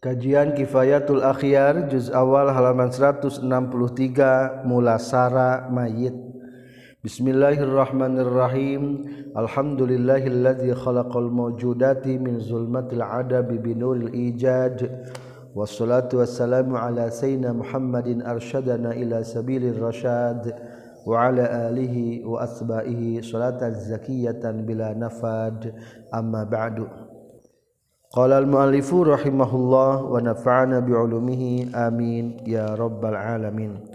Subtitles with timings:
[0.00, 3.44] Kajian Kifayatul Akhyar juz awal halaman 163
[4.64, 6.16] Mulasara Mayit
[7.04, 14.88] Bismillahirrahmanirrahim Alhamdulillahilladzi khalaqal mawjudati min zulmatil adabi binuril ijad
[15.52, 20.48] Wassalatu wassalamu ala sayyidina Muhammadin arsyadana ila sabilir rasyad
[21.04, 25.76] wa ala alihi wa asba'ihi salatan zakiyatan bila nafad
[26.08, 27.09] amma ba'du
[28.10, 33.86] Qala al-mu'allifu rahimahullah wa nafa'ana bi'ulumihi amin ya rabbal alamin.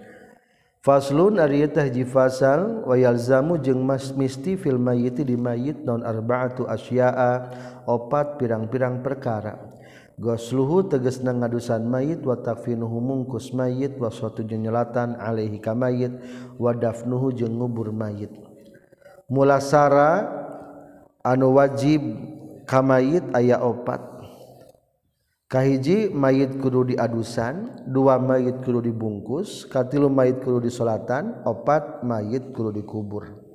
[0.80, 3.84] Faslun ari teh fasal wa yalzamu jeung
[4.16, 7.52] misti fil mayyiti di mayyit non arba'atu asya'a
[7.92, 9.60] opat pirang-pirang perkara.
[10.16, 16.16] Gosluhu tegasna ngadusan mayit wa takfinuhu mungkus mayit wa suatu jeung nyelatan alaihi ka mayit
[16.56, 18.32] wa dafnuhu jeung ngubur mayit.
[19.28, 20.24] Mulasara
[21.20, 22.00] anu wajib
[22.66, 24.02] kamayit aya opat.
[25.46, 32.74] Kahiji mayit kudu diadusan dua mayit kudu dibungkus katilu mayit kudu disolatan opat mayit kudu
[32.74, 33.46] dikubur.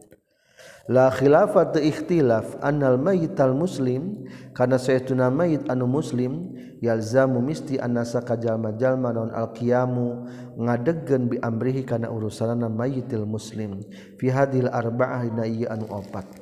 [0.91, 6.51] La khilafat ikhtilaf annal mayit al muslim karena saytuna mayit anu muslim
[6.81, 10.25] yalzamu misti annasa kajalma jalma non al qiyamu
[10.57, 13.85] ngadegkeun bi amrihi kana urusanana mayitil muslim.
[14.17, 16.40] Fi hadil arba'ah dina anu opat.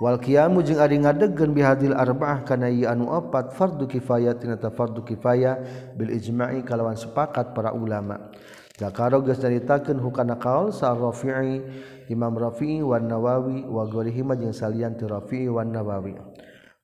[0.00, 5.60] Walqiamu jeung ari ngadegkeun bihadil arba'ah kana ieu anu opat fardu kifayah tina fardu kifayah
[5.98, 8.32] bil ijma'i kalawan sepakat para ulama.
[8.80, 11.60] Zakaro geus nyaritakeun hukana kaul sa Rafi'i
[12.08, 16.16] Imam Rafi'i wan Nawawi wa ghairihi ma jeung salian ti Rafi'i wan Nawawi.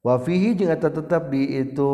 [0.05, 1.91] Wa fihi jeung eta tetep di itu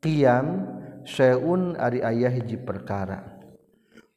[0.00, 0.72] qiyam
[1.04, 3.36] syai'un ari aya hiji perkara.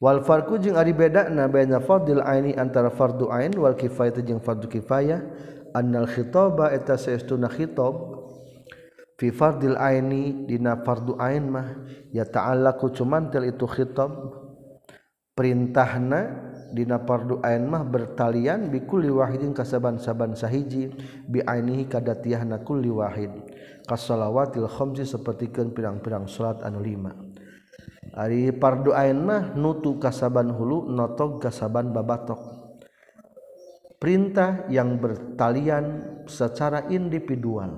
[0.00, 4.72] Wal farqu jeung ari bedana baina fardil aini antara fardu ain wal kifayah jeung fardu
[4.72, 5.20] kifayah
[5.74, 8.22] annal khitaba eta saestuna khitab
[9.18, 11.68] fi fardil aini dina fardu ain mah
[12.12, 14.10] ya ta'allaqu cumantil itu khitab
[15.32, 20.92] perintahna dina fardu ain mah bertalian bi kulli wahidin kasaban-saban sahiji
[21.28, 23.30] bi ainihi kadatiahna kulli wahid
[23.86, 27.12] kasalawatil khamsi sapertikeun pirang-pirang salat anu lima.
[28.12, 32.61] Ari fardu ain mah nutu kasaban hulu notog kasaban babatok.
[34.02, 37.70] perintah yang bertalian secara individual.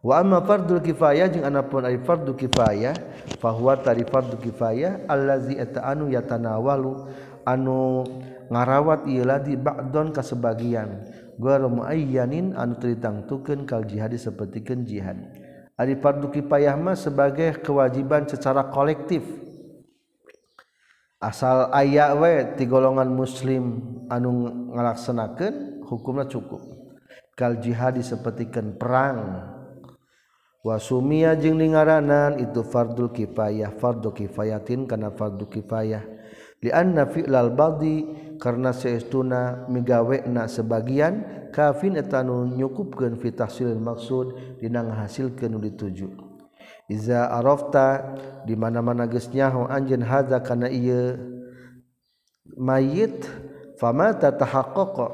[0.00, 2.96] Wa amma fardul kifayah jeung anapun ari fardu kifayah
[3.36, 7.04] fahuwa tari fardu kifayah allazi eta anu yatanawalu
[7.44, 8.08] anu
[8.48, 11.04] ngarawat ieu ladi ba'don ka sebagian.
[11.36, 15.20] Ghairu muayyanin anu tritangtukeun kal jihad sapertikeun jihad.
[15.76, 19.20] Ari fardu kifayah mah sebagai kewajiban secara kolektif.
[21.20, 26.64] asal aya we ti golongan muslim anu ngalaksanakeun hukumnya cukup.
[27.36, 29.48] Kal jihad sepertikan perang.
[30.60, 33.72] Wasumia jeung ningaranan itu fardul kifayah.
[33.80, 36.04] Fardu kifayatin kana fardu kifayah.
[36.60, 38.04] Li anna fi'lal badi
[38.36, 46.29] karena seestuna migawena sebagian kafin etanu nyukupkeun fi tahsilil maksud dina ngahasilkeun nu dituju.
[46.90, 51.14] iza arafta di mana-mana geus nyaho anjeun hadza kana ieu?
[52.58, 53.30] Mayit
[53.78, 55.06] famata tahaqqaqa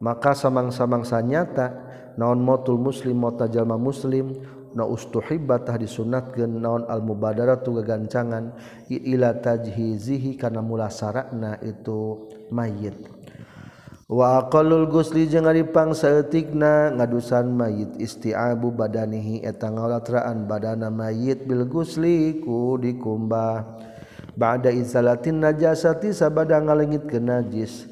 [0.00, 1.76] maka samang-samang sanyata
[2.16, 4.32] naon motul muslim mota jalma muslim
[4.72, 8.56] na ustuhibbatah disunatkeun naon al mubadaratu gagancangan
[8.88, 13.19] ila tajhizihi kana mulasarana itu mayit.
[14.10, 22.42] Wakolul Gusli jeung ngaripang saeutikna ngadusan mayit istiabu badanihi eta ngalatraan badana mayit bil gusli
[22.42, 23.62] ku dikumbah.
[24.34, 27.86] Ba'da izalatin najasati sabada ngalengit ke najis.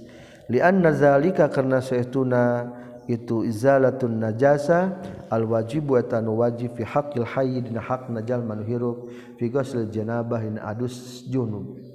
[0.50, 2.66] Lianna zalika karena saeutuna
[3.06, 4.98] itu izalatun najasa
[5.30, 6.02] al wajibu
[6.34, 9.06] wajib fi haqqil hayy dina hak najal manuhirup
[9.38, 11.87] fi ghusl janabah in adus junub.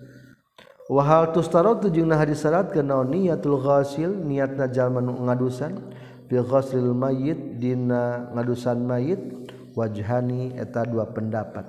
[0.91, 3.15] Wahal tustaratu jeung nah disyaratkeun naon?
[3.15, 5.79] Niatul ghasil niatna jalma nu ngadusan.
[6.27, 9.21] Fi ghaslil mayyit dina ngadusan mayit.
[9.79, 11.63] Wajhani eta dua pendapat.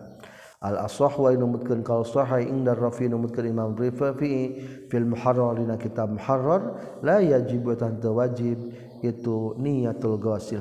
[0.58, 4.58] Al asah wa numutkeun kal sahih inda rafi numutkeun imam rifafi
[4.90, 6.74] fil muharrar dina kitab muharrar.
[7.06, 7.78] La yajib wa
[8.18, 8.58] wajib
[8.98, 10.60] itu niatul ghasil.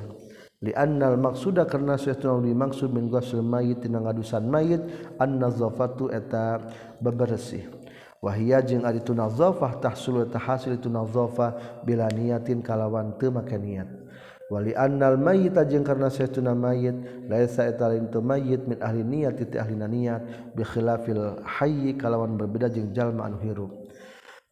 [0.61, 4.85] Lianna al maqsuda karna sesuatu dimaksud min ghasil mayit dina ngadusan mayit.
[5.17, 6.61] An nazafatu eta
[7.01, 7.82] bebersih
[8.23, 13.99] wahia jeung ari tunazafah tahsul tahasil tunazafah bila niatin kalawan teu make niat.
[14.47, 19.57] Wali annal mayyita jeung karna saytuna mayyit laisa etalin tu mayyit min ahli niat ti
[19.59, 23.71] ahli niat bi khilafil hayy kalawan berbeda jeung jalma anu hirup.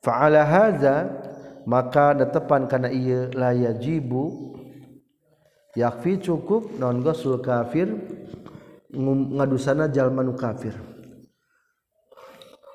[0.03, 1.07] Fa ala hadza
[1.63, 4.57] maka datepan kana ieu la yajibu
[5.77, 7.87] yakfi cukup non gosul kafir
[8.91, 10.73] ngadusana jalma nu kafir.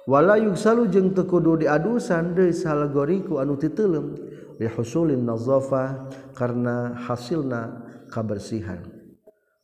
[0.06, 4.14] wala yuksalu jeung teu kudu diadusan deui salgoriku anu titelem
[4.56, 8.87] li husulin nazafa karena hasilna kabersihan.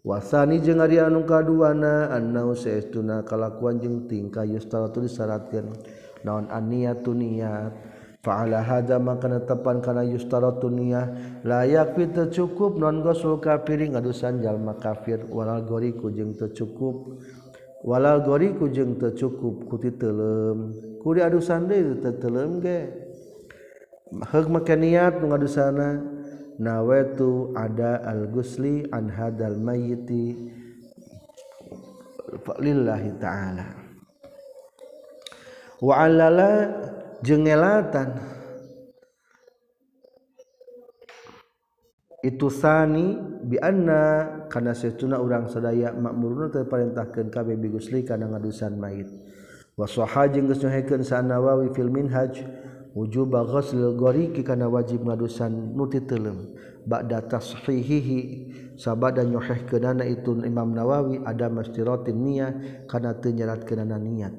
[0.03, 5.09] Wasani jeung ari anu kaduana annau saestuna kalakuan jeung tingkah yustara tuluy
[6.27, 7.71] naon aniyatu niat?
[8.23, 14.79] Fa'ala hadza maka tepan kana yustara tuniyah layak fi cukup non gosul kafirin ngadusan jalma
[14.79, 15.27] kafir.
[15.27, 17.19] Walal goriku jeung teu cukup
[17.83, 20.75] walal goriku jeung tercukup kuti telem.
[21.03, 21.83] Kuri adu sandai
[22.23, 22.89] telem ge
[24.31, 25.49] hek make niat nu ngadu
[26.63, 30.51] nawaitu ada al gusli an hadal mayyiti.
[32.59, 33.67] Lillahi ta'ala.
[35.83, 36.71] Wa alala
[37.23, 38.19] jengelatan
[42.23, 49.11] itu sani bianna karena setuna orang sadaya makmurun terperintahkan kami bigusli karena ngadusan mayit.
[49.75, 52.45] Wasoha jeung geus nyohekeun sanawawi fil minhaj
[52.93, 56.53] wujub ghuslil ghariki kana wajib ngadusan nuti teuleum
[56.85, 58.21] ba'da tashihihi
[58.77, 62.55] sabada nyohehkeunana itu Imam Nawawi ada mastiratin niat
[62.85, 64.35] kana teu nyeratkeunana niat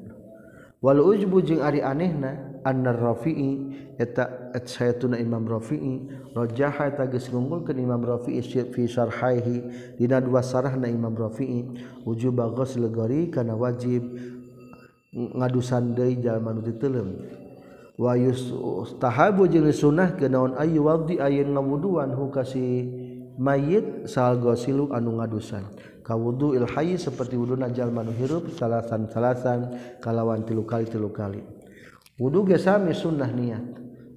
[0.85, 7.29] wal ujbu jeung ari anehna annar Rafi'i eta et sayatuna Imam Rafi'i rajaha eta geus
[7.29, 11.63] ngunggulkeun Imam Rafi'i fi syarhaihi dina dua sarahna Imam Rafi'i
[12.07, 14.03] wujub ghusl gari kana wajib
[15.13, 17.21] ngadusan deui jalma nu titelem
[17.99, 22.89] wa yustahabu jeung sunnah kenaon ayu wadi ayeun ngawuduan hukasi
[23.37, 25.65] mayit sal gosilu anu ngadusan.
[26.03, 29.71] Kawudu ilhayi seperti wudhu najal manu hirup salasan salasan
[30.03, 31.39] kalawan tilu kali tilu kali.
[32.17, 33.65] Wudhu ge sami sunnah niat.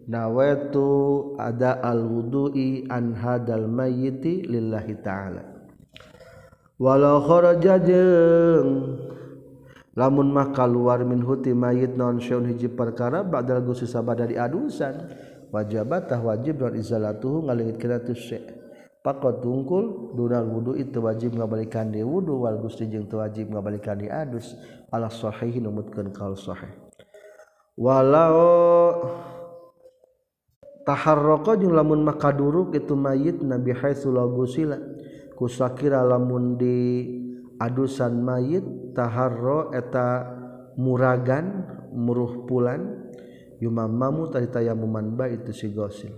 [0.07, 5.43] Nawaitu ada al wudu'i an hadal mayyiti lillahi ta'ala.
[6.79, 9.03] Walau kharaja jeung
[9.99, 15.11] lamun mah kaluar min huti mayit non syaun hiji perkara ba'dal gusi sabada di adusan.
[15.51, 18.55] Wajabatah wajib non izalatuhu ngalingit kira tu syek
[19.03, 24.07] pakot tungkul dunal wudu itu wajib ngabalikan di wudu wal gusti jeung wajib ngabalikan di
[24.07, 24.55] adus.
[24.95, 26.86] Ala sahihi numutkeun kaul sahih
[27.76, 28.37] walau
[30.88, 34.25] taharroko jeung lamun maka duruk itu mayit nabi haitsu la
[35.37, 37.05] kusakira lamun di
[37.61, 38.64] adusan mayit
[38.96, 40.25] taharro eta
[40.81, 43.12] muragan muruh pulan
[43.61, 46.12] yumamamu tadi tayamuman ba itu si gosil.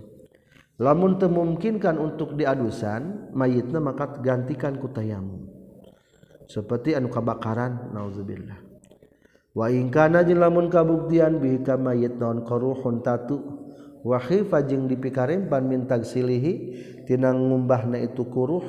[0.79, 5.43] Lamun temungkinkan untuk diadusan mayitna maka gantikan ku tayamum
[6.47, 8.68] seperti anu kabakaran nauzubillah.
[9.59, 13.43] waingkana jin lamun kabuktian bihika mayit non koruhun tatu
[14.07, 16.53] wahifa jeung dipikarempan mintag silihi
[17.03, 18.63] tinang ngumbahna itu kuruh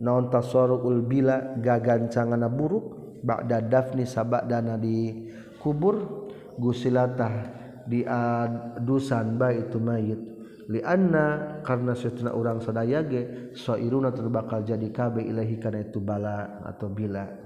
[0.00, 5.28] naon tasorul bila gagancangana buruk ba'da dafni sabadana di
[5.60, 7.52] kubur gusilatah
[7.86, 10.20] diadusan baik itu mayit.
[10.66, 16.90] Lianna karena setuna orang sadaya ge soiruna terbakal jadi kabe ilahi karena itu bala atau
[16.90, 17.45] bila.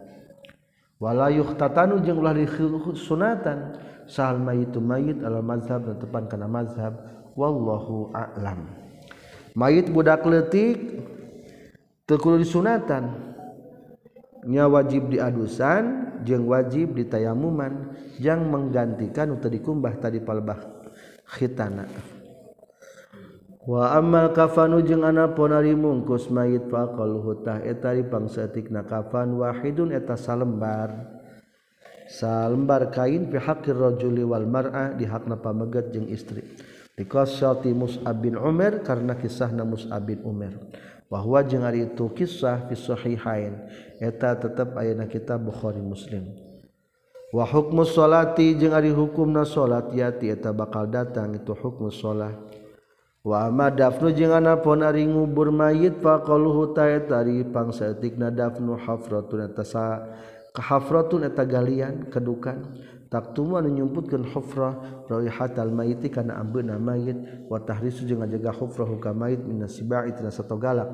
[1.00, 6.98] wala yukhtatanu jeung ulah disunatan sahal mayitu mayit ala mazhab dan tepan kana mazhab.
[7.38, 8.66] Wallahu a'lam.
[9.54, 10.76] Mayit budak letik
[12.04, 13.30] teu disunatan.
[14.44, 17.96] Nya wajib diadusan jeung wajib ditayamuman.
[18.20, 20.60] Jang menggantikan utawa dikumbah tadi palbah
[21.24, 21.88] khitana.
[23.68, 27.60] wa amal kafanu jeung anapun mungkus mayit faqal hutah.
[27.64, 31.20] Etari pangsetik na kafan wahidun eta salembar.
[32.10, 36.42] Salembar kain fi haqqir rajuli wal mar'a di hakna pamegat jeung istri.
[36.98, 40.52] Dikasati Mus'ab bin Umar karena kisahna Mus'ab bin Umar
[41.06, 43.54] bahwa jeung ari itu kisah fi sahihain.
[44.02, 46.34] Eta tetep aya na kitab Bukhari Muslim.
[47.30, 52.34] Wa hukmus salati jeung ari hukumna salat yati eta bakal datang itu hukmus salat.
[53.20, 60.08] Wama dafnu jeung anapun ari ngubur mayit faqaluhu ta'tari pangsaeutikna dafnu hafratun etasa
[60.56, 62.80] kahafratun eta galian kedukan
[63.12, 67.44] taktumu anu nyumputkeun hufrah raihatal mayit kana ambeuna mayit.
[67.44, 70.88] Wa tahrisu jeung ngajaga hufrahu ka mayit min sibai tina sato galak.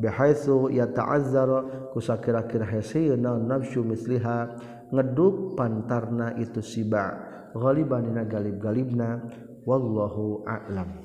[0.00, 4.48] Bihaitsu yata'azzara kusakira-kira haseuna nafsu misliha
[4.96, 7.20] ngeduk pantarna itu siba.
[7.52, 9.28] Ghaliban dina galib-galibna
[9.68, 11.04] wallahu a'lam.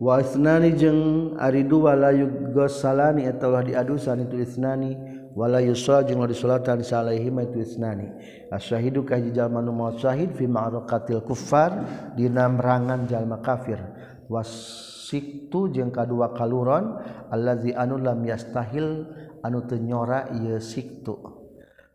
[0.00, 1.00] wasnani jeung
[1.36, 4.96] ari dua layu gosalani eta ulah diadusan itu isnani
[5.36, 8.08] wala yusra jeung disolatan salaihi ma itu isnani.
[8.48, 11.84] Asyahidu ka hiji jalma nu maut syahid fi ma'rakatil kuffar
[12.16, 13.78] dina merangan jalma kafir.
[14.26, 19.06] Wasiktu jeung kadua kaluron allazi anu lam yastahil
[19.44, 21.14] anu teu nyora ieu siktu.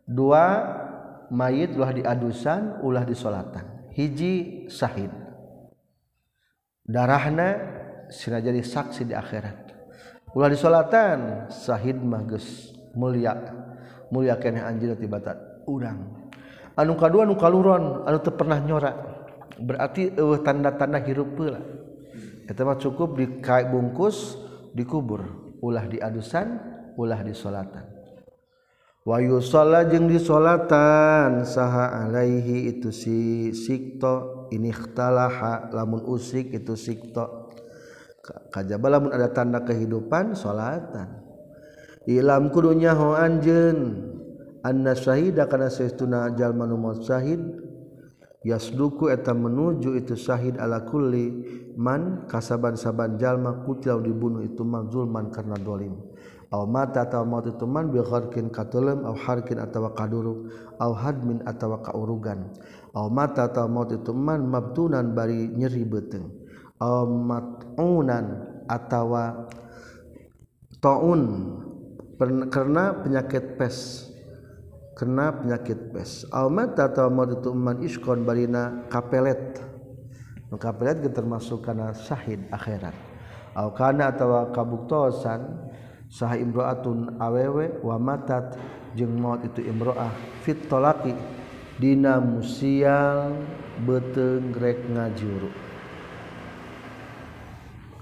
[0.06, 0.46] Dua
[1.26, 5.10] mayit ulah diadusan ulah disolatan hiji syahid
[6.86, 7.75] darahna
[8.12, 9.56] sila jadi saksi di akhirat.
[10.36, 13.34] Ulah disolatan Shahid Magus mulia.
[14.12, 16.28] Mulia kene anjir tibatan urang.
[16.76, 18.96] Anu kedua anu kaluron anu pernah nyorak
[19.56, 21.60] berarti uh, tanda-tanda hirup pula.
[22.46, 24.36] Itu mah cukup di bungkus
[24.76, 25.24] dikubur.
[25.64, 26.60] Ulah diadusan
[27.00, 27.96] ulah disolatan
[29.06, 34.50] Wahyu salat jeung disolatan saha alaihi itu si sikto.
[34.50, 37.45] Ini ikhtalaha lamun usik itu sikto.
[38.50, 41.22] kajaba lamun ada tanda kehidupan salatan.
[42.06, 44.12] Ilam kudunya ho anjeun.
[44.62, 47.42] Anna syahida kana saestuna jalma nu syahid.
[48.46, 51.34] Yasduku eta menuju itu syahid ala kulli
[51.74, 55.98] man kasaban-saban jalma kutil dibunuh itu man zulman karena dolim.
[56.54, 60.46] Aw mata atau maut itu man bi gharqin katulem aw harkin atawa kaduruk
[60.78, 62.54] aw hadmin atawa kaurugan.
[62.94, 66.30] Aw mata atau maut itu man mabtunan bari nyeri beteng
[66.80, 68.26] matunan
[68.68, 69.48] atawa
[70.80, 71.22] taun.
[72.48, 74.08] Karena penyakit pes.
[74.96, 76.24] Kena penyakit pes.
[76.32, 79.60] Almat atau matu man iskon barina kapelet.
[80.48, 82.96] Nu kapelet ge termasuk kana syahid akhirat.
[83.56, 85.72] Au kana atawa kabuktosan
[86.06, 88.54] sah imroatun awewe wa matat
[88.94, 90.14] jeung maut itu imroah
[90.46, 91.12] fit talaqi
[91.76, 93.34] dina musial
[93.84, 95.65] beteng rek ngajuruk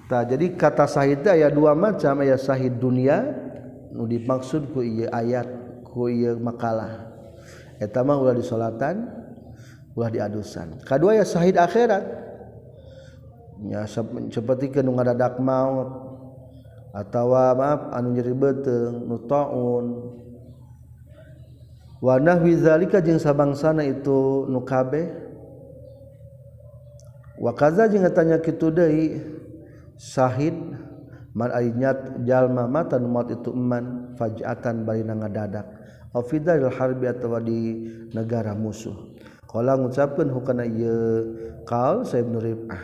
[0.05, 3.25] Ta, jadi kata sahid aya dua macam ya sahid dunia
[3.95, 5.49] nu dimaksud ku ieu ayat
[5.87, 7.09] ku ieu makalah.
[7.81, 9.09] Eta mah ulah disolatan
[9.97, 10.77] ulah di adusan.
[10.85, 12.05] Kadua ya sahid akhirat.
[13.65, 13.89] Ya
[14.29, 15.89] seperti ke nu ngadadak maut
[16.95, 20.15] atawa maaf anu nyeri beteng nu taun
[21.99, 25.11] wa nahwi zalika jeung sabangsana itu nu kabeh
[27.41, 29.19] wa kaza jeung tanya kitu deui
[29.99, 30.55] sahid
[31.35, 35.67] man ayat jalma mata maut itu eman fajatan bari ngadadak.
[35.67, 35.67] Dadak
[36.15, 38.95] Ofidil harbi atawa di negara musuh.
[39.51, 40.95] Qala ngucapkeun hukana ye
[41.67, 42.39] kal sa ibnu
[42.71, 42.83] ah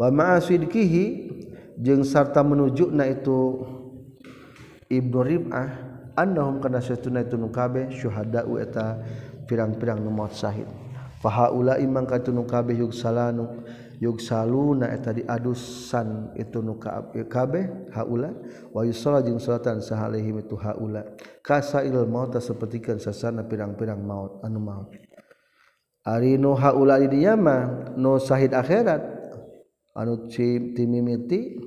[0.00, 1.04] wa ma'asidkihi
[1.80, 3.64] jeung sarta menujuna itu
[4.86, 5.68] Ibnu Rib'ah
[6.14, 9.02] annahum kana satuna itu nu kabeh syuhada'u eta
[9.50, 10.68] pirang-pirang nu maut syahid
[11.18, 13.66] fa haula imang katunu kabeh yuksalanu
[13.98, 18.30] yugsaluna eta diadusan itu nu kabeh haula.
[18.70, 21.02] Wa yusalla jeung salatan sahalaihim itu haula.
[21.42, 24.92] Kasail maut sapertikeun sasana pirang-pirang maut anu maut.
[26.06, 27.62] Ari nu haula di dinya mah
[27.98, 29.02] nu sahid akhirat
[29.98, 31.58] anu timimiti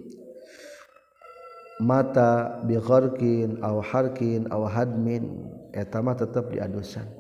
[1.84, 5.44] mata biqarkin aw harkin aw hadmin
[5.76, 7.19] eta mah tetep diadusan.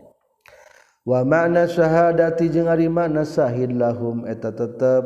[1.10, 5.04] wa makna syahadati jeung ari makna sahid lahum eta tetep.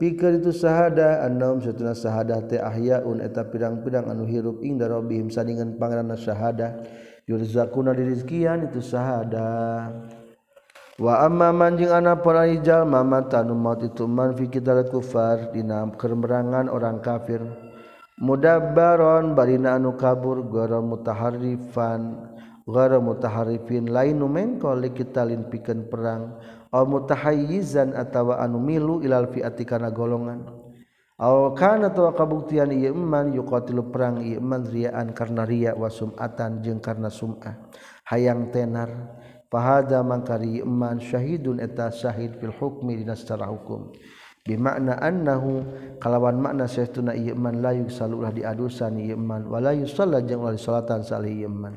[0.00, 5.76] Pikeun itu sahada annahum satuna syahadah teh ahyaun eta pirang-pirang anu hirup ing darobihim sandingan
[5.76, 6.80] pangeranna syahada.
[7.28, 9.92] Yurzakuna dirizkian itu sahada
[10.96, 15.84] wa amma man jeung ana para jalma matanu maut itu man fi kital kufar dina
[15.98, 17.44] kemerangan orang kafir.
[18.20, 22.29] Mudabbaron barina anu kabur gara mutaharrifan.
[22.70, 26.38] Gara mutaharrifin lain nu mengko kita lin pikeun perang.
[26.70, 30.46] Aw mutahayyizan atawa anu milu ilal fi'ati kana golongan.
[31.18, 36.62] Aw kana tawa kabuktian ieu iman yuqatilu perang ieu iman riyaan karena riya wa sum'atan
[36.62, 37.68] jeung karena sum'ah.
[38.08, 39.18] Hayang tenar
[39.50, 43.90] fahada mangkari iman syahidun eta syahid fil hukmi dina secara hukum.
[44.40, 45.68] Bimakna annahu
[46.00, 51.04] kalawan makna saestuna ieu iman la yusallulah diadusan ieu iman wala yusalla jeung wali salatan
[51.04, 51.76] salih ieu iman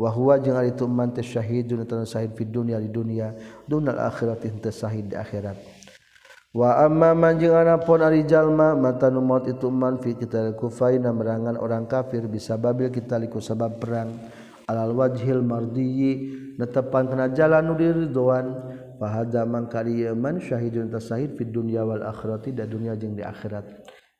[0.00, 3.36] wa huwa jeung ari tu iman teh syahidun eta syahid fid dunya di dunya
[3.68, 5.60] dunal akhirat teh syahid di akhirat.
[6.56, 11.12] Wa amma man jeung anapun ari jalma mata nu maut itu iman fi kita kufaina
[11.12, 14.08] merangan orang kafir bisa babil kita liku sabab perang.
[14.64, 18.46] Alal wajhil mardiyi netepan kena jalan nu diridhoan.
[18.96, 23.64] Fahadza man kariyaman syahidun tasahid fid dunya wal akhirati da dunia jeung di akhirat.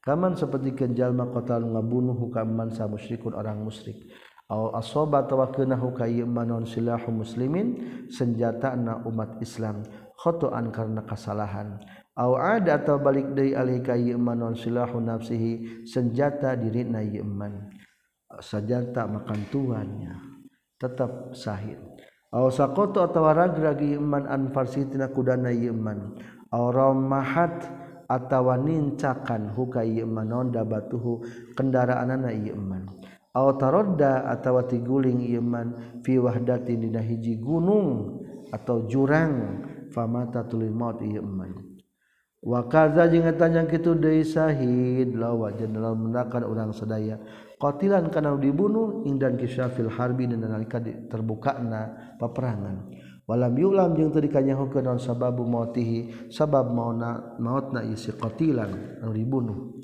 [0.01, 4.09] Kaman seperti jalma qatal ngabunuh hukaman sa musyrikun orang musyrik
[4.51, 4.75] aw
[5.95, 7.79] kayyiman silahu muslimin
[8.11, 9.87] senjata na umat Islam
[10.19, 11.79] khotoan karena kesalahan.
[12.19, 17.71] Aw ada atau balik dari alih kayyiman silahu nafsihi senjata diri na iman
[18.39, 20.15] senjata makan tuannya
[20.79, 21.83] tetap sahid
[22.31, 26.15] sakoto atau ragragi iman anfarsitina kudana yeman
[26.95, 27.67] mahat
[28.07, 31.27] atawa nincakan huka yeman nonda batuhu
[31.59, 32.87] kendaraan anak yeman
[33.35, 38.19] taroda atawa tiguling iman fi wahdatin dina hiji gunung
[38.51, 39.63] atau jurang
[39.95, 41.55] famata tuluy maut iman
[42.41, 47.21] wa kaza jeung eta nya kitu deui sahid lawa jenderal mendakan urang sadaya.
[47.61, 52.89] Qatilan kana dibunuh indan kisyafil harbi dina nalika terbukana paperangan.
[53.29, 59.77] Walam yulam jeung teu dikanyahokeun naon sababu mautihi sabab mauna mautna isi qatilan anu dibunuh.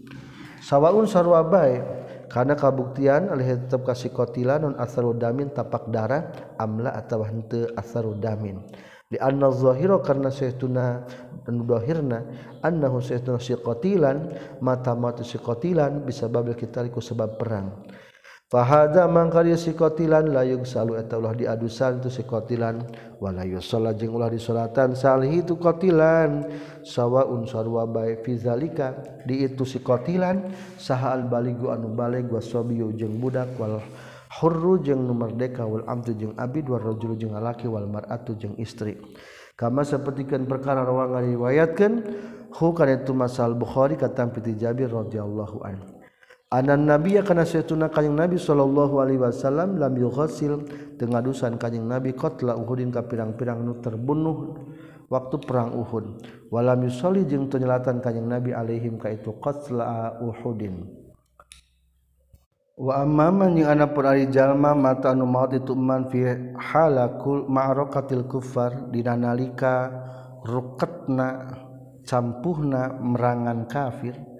[0.65, 2.06] Sawaun sarwa bae
[2.37, 8.61] karena kabuktian alih tetap kasih kotila non asarudamin tapak darah amla atau hente asarudamin
[9.09, 11.01] di anna zahiro karena saytuna
[11.49, 12.27] dan dohirna
[12.61, 17.87] annahu saytuna si kotilan mata mata si kotilan bisa babil kita liku sebab perang.
[18.47, 22.79] Fahada mangkari sikotilan layung salu eta ulah diadusan tu sikotilan
[23.19, 26.47] wala yusalla jeung ulah disolatan salih itu kotilan.
[26.87, 28.95] Sawaun sarwa bae fi zalika
[29.27, 33.83] di itu sikotilan saha al baligu anu baleg wasabiyu jeung budak wal
[34.39, 38.55] hurru jeung nu merdeka wal amtu jeung abid wal rajul jeung lalaki wal mar'atu jeung
[38.63, 38.95] istri.
[39.59, 41.95] Kama sapertikeun perkara rawang ngariwayatkeun
[42.55, 45.96] hu kana itu masal bukhari katam piti jabir radhiyallahu anhu.
[46.53, 50.63] anan nabi kana setuna kanjing nabi sallallahu alaihi wasallam lam yughasil
[50.95, 54.55] teu ngadusan kanjing nabi qatla uhudin ka pirang-pirang nu terbunuh
[55.11, 56.27] waktu perang Uhud.
[56.51, 60.87] Walam yusolli jeung teu nyelatan kanjing nabi alaihim ka itu qatla uhudin.
[62.77, 67.49] Wa amma man jeung ana pun ari jalma mata anu maot itu man fi halakul
[67.49, 69.91] ma'rakatil kufar dina nalika
[70.45, 71.55] ruketna
[72.05, 74.36] campuhna merangan kafir.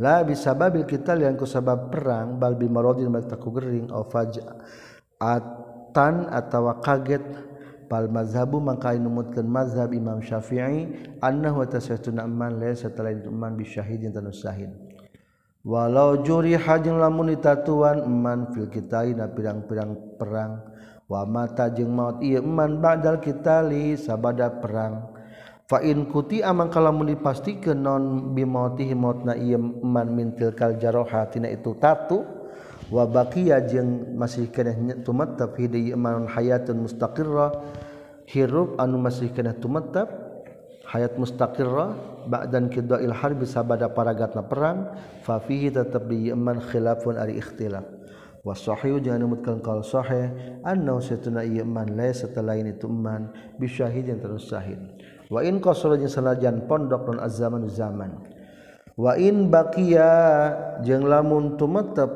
[0.00, 4.50] la bisa babil kita yang kusabab perang bal bimarodin bertaku gering au fajatan
[6.32, 7.20] atawa kaget
[7.84, 14.08] bal mazhabu maka numutkeun mazhab Imam Syafi'i annahu tasatuna man le setelah man bi syahidin
[14.08, 14.72] tanu syahid
[15.60, 20.64] walau juri hajeng lamun ditatuan man fil kita na pirang-pirang perang.
[21.10, 25.09] Wa mata jeung maut iya, ieu man ba'dal kita li sabada perang
[25.78, 26.74] in kuti amang
[27.22, 32.26] pasti ke non bimatihi mautna iya man mintil kal jaroha tina itu tatu
[32.90, 34.74] wa baqiya jeung masih keneh
[35.06, 37.54] tumatap hidi iya man hayatun mustaqirra
[38.26, 40.10] hirup anu masih keneh tumattaf
[40.90, 41.94] hayat mustaqirra
[42.26, 44.90] ba'dan kidail harbi sabada paragatna perang
[45.22, 47.86] fa fihi tetep di iya man khilafun ari ikhtilaf.
[48.40, 50.32] Wa sahihu jangan mutkal kal sahih
[50.64, 53.28] annahu satuna iman laisa setelah ini tuman
[53.60, 54.80] bisyahid yang terus sahih
[55.30, 58.12] wa in qasara sanajan pondok non zaman zaman.
[58.98, 60.12] Wa in baqiya
[60.84, 62.10] jeung lamun tumetep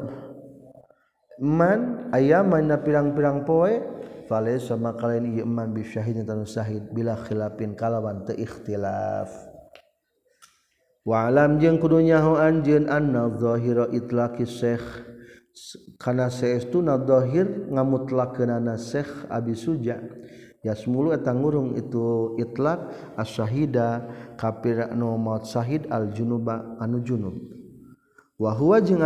[1.41, 3.81] man ayaman pirang-pirang poe
[4.29, 9.33] falaysa makalain ieu man bi syahidin tanu syahid bila khilafin kalawan teu ikhtilaf.
[11.05, 14.85] Wa alam jeung kudu nyaho anjeun anna zahira itlaqi syekh
[16.01, 20.01] kana saestuna zahir ngamutlakeunana syekh abi suja
[20.65, 22.89] Yasmulu eta ngurung itu itlak
[23.21, 24.09] as-syahida
[24.41, 27.37] kafir anu maut syahid al-junuba anu junub.
[28.41, 29.05] Wa huwa jeung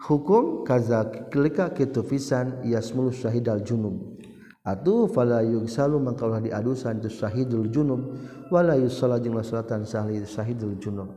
[0.00, 4.16] hukum kaza kelika kitu fisan yasmulu syahid al-junub.
[4.60, 8.12] Atu fala yusalu mangka ulah diadusan tu syahidul junub
[8.52, 11.16] wala yusalla jeung salatan sahli syahidul junub.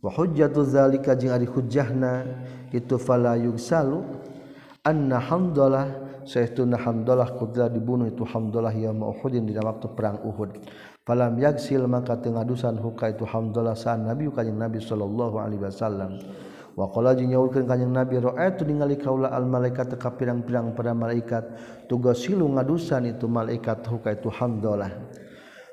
[0.00, 2.24] Wa hujjatu zalika jeung ari hujjahna
[2.72, 4.00] itu fala yusalu
[4.86, 5.99] anna hamdalah
[6.30, 10.62] Sayyiduna Hamdalah kudra dibunuh itu Hamdalah yang mauhudin di waktu perang Uhud.
[11.02, 16.22] Falam yaksil maka tengadusan huka itu Hamdalah saat Nabi kanjing Nabi sallallahu alaihi wasallam.
[16.78, 21.50] Wa qala jeung kanjing Nabi ra'aitu ningali kaula al malaikat ka pirang-pirang para malaikat
[21.90, 24.94] tugas silu ngadusan itu malaikat huka itu Hamdalah.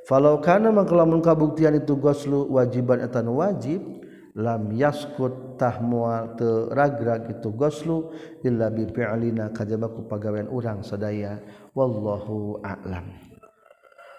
[0.09, 4.06] Falau kana maka kabuktian itu goslu wajiban etan wajib
[4.37, 8.13] lam yaskut tah mual teu ragrag itu goslu
[8.45, 11.41] illa bi fi'lina kajaba ku pagawean urang sadaya.
[11.73, 13.27] Wallahu a'lam.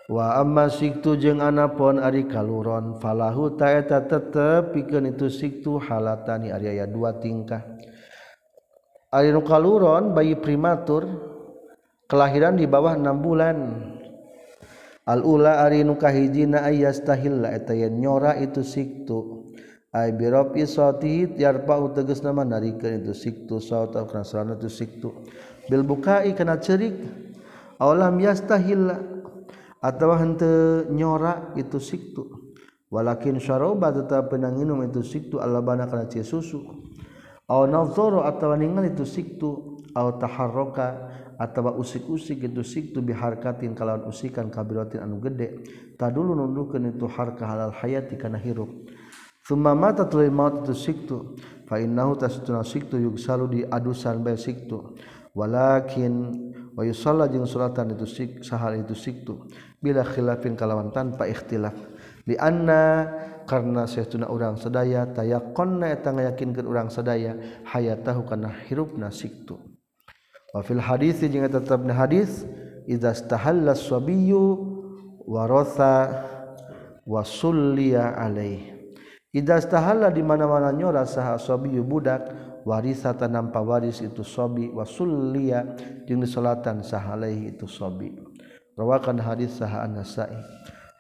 [0.09, 6.75] Wa amma siktu jeung anapon ari kaluron falahu ta'ata tetep pikeun itu siktu halatani ari
[6.75, 7.61] aya dua tingkah.
[9.13, 11.07] Ari nu kaluron bayi primatur
[12.09, 13.57] kelahiran di bawah 6 bulan.
[15.09, 19.49] Al ula ari nu kahijina ayastahilla eta nyora itu siktu.
[19.99, 25.11] ay birofi sautihi yarfa'u tegas nama narikeun itu siktu sauta kana salana itu siktu.
[25.67, 26.95] Bil bukai kana cerik
[27.83, 29.03] awalam yastahilla
[29.83, 32.23] atawa henteu nyora itu siktu.
[32.89, 36.63] Walakin syaroba tetap penanginum itu siktu alabana kana cie susu.
[37.49, 44.49] Aw nazoro atawa ningali itu siktu aw taharroka atawa usik-usik itu siktu biharkatin kalawan usikan
[44.49, 45.65] kabiratin anu gede.
[46.01, 48.69] Tadulu nundukeun itu harka halal hayati kana hirup.
[49.49, 51.33] Suma mata tuluy maut itu siktu
[51.65, 54.93] fa innahu tasduna siktu yugsalu diadusan bae siktu.
[55.33, 56.37] Walakin
[56.77, 59.49] wa yusalla jeung salatan itu sik sahal itu siktu.
[59.81, 61.73] Bila khilafin kalawan tanpa ikhtilaf.
[62.29, 63.09] Li anna
[63.49, 67.33] karena saestuna urang sadaya tayaqonna eta ngayakinkeun urang sadaya
[67.73, 69.57] hayatahu kana hirupna siktu.
[70.53, 72.45] Wa fil hadis jeung eta tetepna hadis
[72.85, 74.45] idza stahalla sabiyyu
[75.25, 76.21] waratha
[77.09, 78.78] wa sulliya alaihi.
[79.29, 82.33] Idastahala di mana-mana nyora saha sobiyu budak
[82.65, 85.69] warisa tanam waris itu sobi wasullia
[86.09, 88.17] jeung disolatan sahalaihi itu sobi.
[88.73, 90.33] Rawakan hadis saha An-Nasa'i.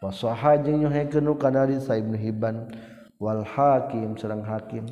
[0.05, 2.69] Wa saha jeung nyohekeun kana hadis sa Ibnu Hibban
[3.17, 4.85] wal Hakim sareng Hakim.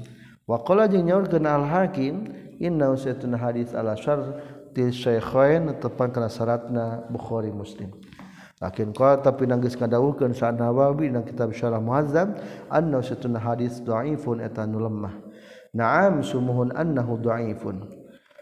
[0.48, 4.32] Wa qala jeung nyaurkeun Al Hakim inna usatun hadis ala syar
[4.72, 7.92] til syaikhain tepang kana syaratna Bukhari Muslim.
[8.56, 12.32] lakin kau tapi nangis kadauhkan saat Nawawi dan kitab syarah muazzam
[12.72, 15.12] anna satuna hadis dhaifun etanu lemah.
[15.76, 17.84] Na'am sumuhun annahu dhaifun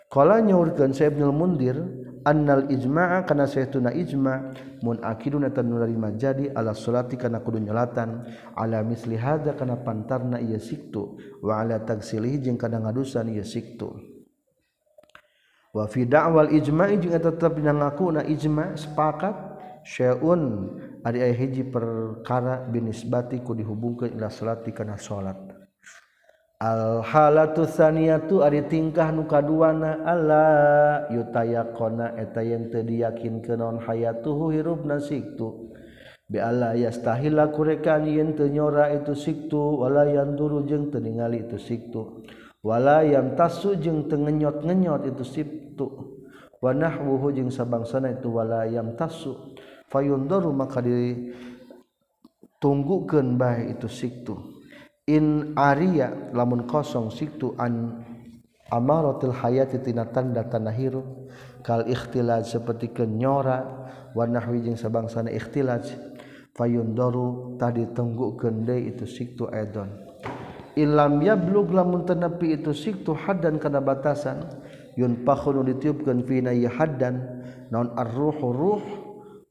[0.06, 1.74] qala nyaurkeun sa Ibnu Mundir
[2.22, 4.54] annal ijma'a kana saytuna ijma'
[4.86, 8.22] munakidun etanu larima jadi ala salati kana kudu nyolatan.
[8.54, 11.18] Ala misli hadza kana pantarna ieu siktu.
[11.42, 13.90] Wa ala tagsilih jeung kana ngadusan ieu siktu.
[15.74, 19.53] Wa fi da'wal ijma'i jeung tetep ngakuna ijma' sepakat
[19.84, 20.72] Syun
[21.04, 25.36] ari aya hiji perkara binisbati ku dihubungkeun ila salati kana salat.
[26.56, 30.48] Al halatu saniyatu ari tingkah nu kaduana alla
[31.12, 35.76] yutayaqona eta yang teu diyakinkeun naon hayatuhu hirupna siktu.
[36.24, 41.60] Bi alla yastahila kurekan yen teu nyora itu siktu wala yanduru jeung teu ningali itu
[41.60, 42.24] siktu.
[42.64, 45.86] Wala yang tasu jeung teu ngenyot-ngenyot itu siktu.
[46.64, 49.52] Wa nahwuhu jeung sabangsana itu wala yang tasu
[49.90, 54.36] fayundaru maka ditunggukeun bae itu siktu.
[55.04, 58.04] In aria lamun kosong siktu an
[58.72, 61.04] amaratil hayati tina tanda tanda hirup.
[61.64, 63.64] Kal ikhtilaj seperti kenyora
[64.12, 65.92] wa nahwi jeung sabangsana ikhtilaj.
[66.54, 70.04] Fayundaru tadi tunggukeun deui itu siktu edon
[70.74, 74.42] ilam yablug lamun tenepi itu siktu haddan kana batasan
[74.98, 77.42] yun pakhunu ditiupkeun fina ya haddan.
[77.72, 78.82] Naon ar-ruhu ruh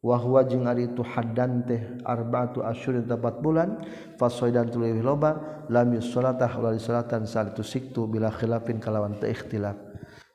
[0.04, 3.80] wahwa jeung ari itu haddan teh arba'atu asyhurin dapat bulan
[4.20, 9.80] fasoidan tuluy loba lam yusolata ulah disolatan salitu siktu bila khilafin kalawan teu ikhtilaf.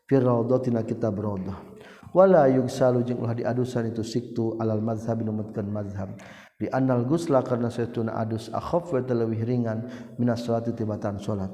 [0.08, 0.16] Fi
[0.64, 1.68] tina kitab rawdah
[2.16, 6.16] wala yugsalu jeung ulah diadusan itu siktu alal mazhab numutkeun mazhab
[6.56, 9.84] di anal gusla karena setuna adus akhaf wa lebih ringan
[10.16, 11.52] minas salati tibatan salat.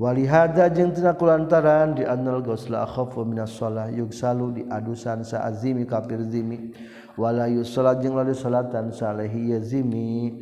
[0.00, 5.84] walihada jeung tina kulantaran di annal ghusla akhafu minas shalah yugsalu di adusan sa azimi
[5.84, 6.72] kafir zimi
[7.20, 10.40] wala yusalla jeung lalu salatan salehi yazimi.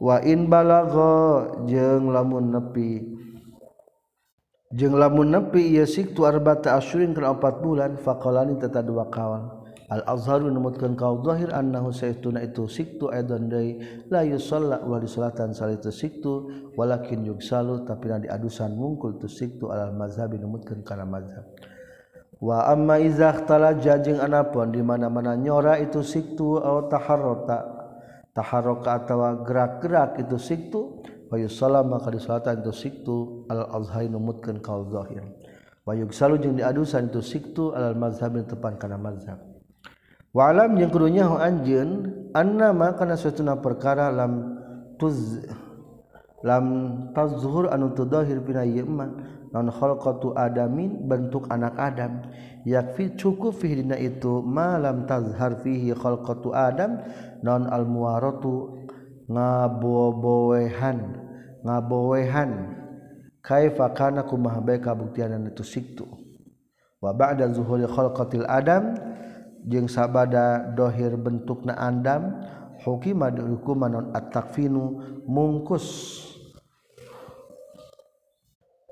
[0.00, 3.04] Wa in balagha jeung lamun nepi.
[4.72, 9.59] Jeung lamun nepi ieu tu arba'ata asyurin kana 4 bulan faqalani tata dua kawan.
[9.90, 13.74] Al-azharu numutkan kau zahir annahu saytuna itu siktu aidan dai
[14.06, 16.46] la yusalla wa disalatan salitu siktu
[16.78, 21.42] walakin yugsalu tapi na diadusan mungkul tu siktu alal mazhabi numutkan kana mazhab.
[22.38, 27.58] Wa amma iza ikhtala jajing anapun di mana-mana nyora itu siktu atau taharrota
[28.30, 35.22] taharroka atau gerak-gerak itu siktu Wayu salam maka disalatan itu siktu al-azhari numutkan kau zahir.
[35.86, 39.49] Wayuk salu jeung diadusan itu siktu alal mazhab tepan kana mazhab.
[40.30, 44.62] Wa alam jeung kudunya ho anjeun annama kana satuna perkara lam
[44.98, 45.42] tuz
[46.46, 46.66] lam
[47.12, 48.86] tazhur anu tudahir pina ieu
[49.50, 52.22] non khalqatu adamin bentuk anak Adam.
[52.62, 57.02] Yakfi cukup fihi dina itu malam tazhar fihi khalqatu Adam.
[57.42, 58.86] Non al muwaratu
[59.26, 60.98] ngabobowehan
[61.66, 62.78] ngabowehan.
[63.42, 66.04] Kaifa kana kumaha bae kabuktian itu siktu
[67.00, 68.92] wa ba'da zuhuri khalqatil Adam
[69.66, 72.40] jeung sabada dohir bentukna Adam
[72.84, 75.86] hukima hukuman non at-takfinu mungkus.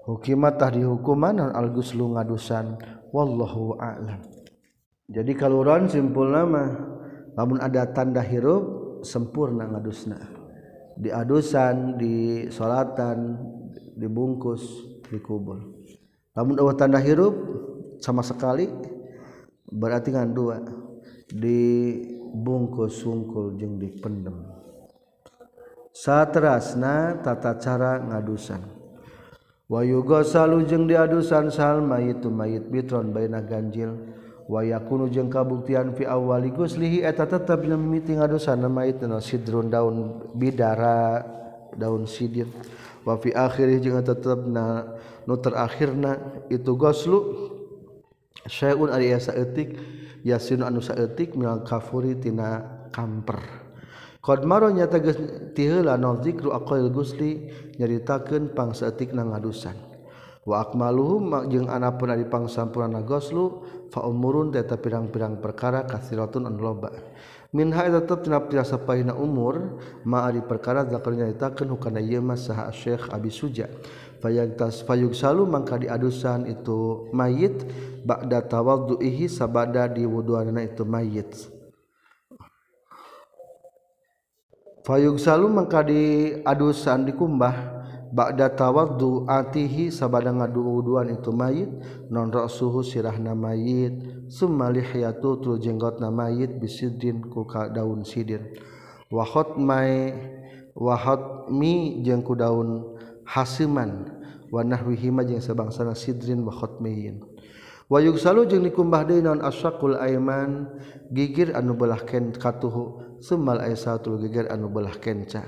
[0.09, 2.81] Hukimatah di hukuman algus lu ngadusan
[3.12, 4.24] wallahu a'lam.
[5.09, 6.68] Jadi kalau ron simpul nama
[7.37, 10.16] namun ada tanda hirup sempurna ngadusna.
[10.98, 13.38] Di adusan di salatan
[13.98, 14.62] dibungkus
[15.11, 15.59] dikubur
[16.38, 17.35] namun ada tanda hirup
[17.98, 18.70] sama sekali
[19.68, 20.64] berarti kan dua
[21.28, 24.48] dibungkus sungkul jeung dipendem.
[25.92, 28.62] Saterasna tata cara ngadusan.
[29.68, 33.92] Wayugo salu jeung diadusan sal mayit tu mayit bitron baina ganjil.
[34.48, 40.24] Waya kunu jeung kabuktian fi awali guslihi eta tetep mimiti ngadusan mayit na sidrun daun
[40.33, 41.20] bidara
[41.76, 42.48] daun sidir.
[43.04, 44.88] Wa fi akhirih jeung tetep na
[45.28, 46.16] nu terakhirna
[46.48, 47.58] itu goslu.
[48.46, 49.74] Syun Ariyasaetik
[50.22, 52.62] yasin anusaetik minal kafuri tina
[52.94, 53.42] kamper.
[54.22, 55.16] Qad maro nyata geus
[55.57, 57.48] tiheula no zikru aqal gusli
[57.81, 59.74] nyaritakeun pangsaeutik na ngadusan.
[60.44, 66.92] Wa akmaluhum jeung anapun ari pangsampurna goslu fa umurun eta pirang-pirang perkara kasiratun anu loba.
[67.53, 72.37] Min ha eta tetep tina paina umur ma ari perkara zakar nyaritakeun hukana ieu mah
[72.37, 73.68] saha Syekh Abi Suja.
[74.18, 77.66] Fayagtas fayug salu mangka diadusan itu mayit
[78.02, 81.31] ba'da tawadduihi sabada di wuduanna itu mayit.
[84.87, 87.78] Fayug salu mangka diadusan dikumbah
[88.09, 91.68] Bada tawaddu atihi sabada ngadu-uduan itu mayit
[92.09, 98.48] non suhu sirahna mayit summa lihyatu tu jenggotna mayit bisidin ku daun sidin
[99.12, 100.16] wahot mai
[100.72, 102.96] wahot mi jeung ku daun
[103.29, 104.17] hasiman.
[104.49, 107.21] Wanahwihima jeung sabangsana sidrin wa khatmiyin.
[107.88, 110.73] Wa yugsalu jeung dikumbah deui naon asyaqul aiman
[111.12, 115.45] gigir anu belah katuhu semal aisatul gigir anu belah kenca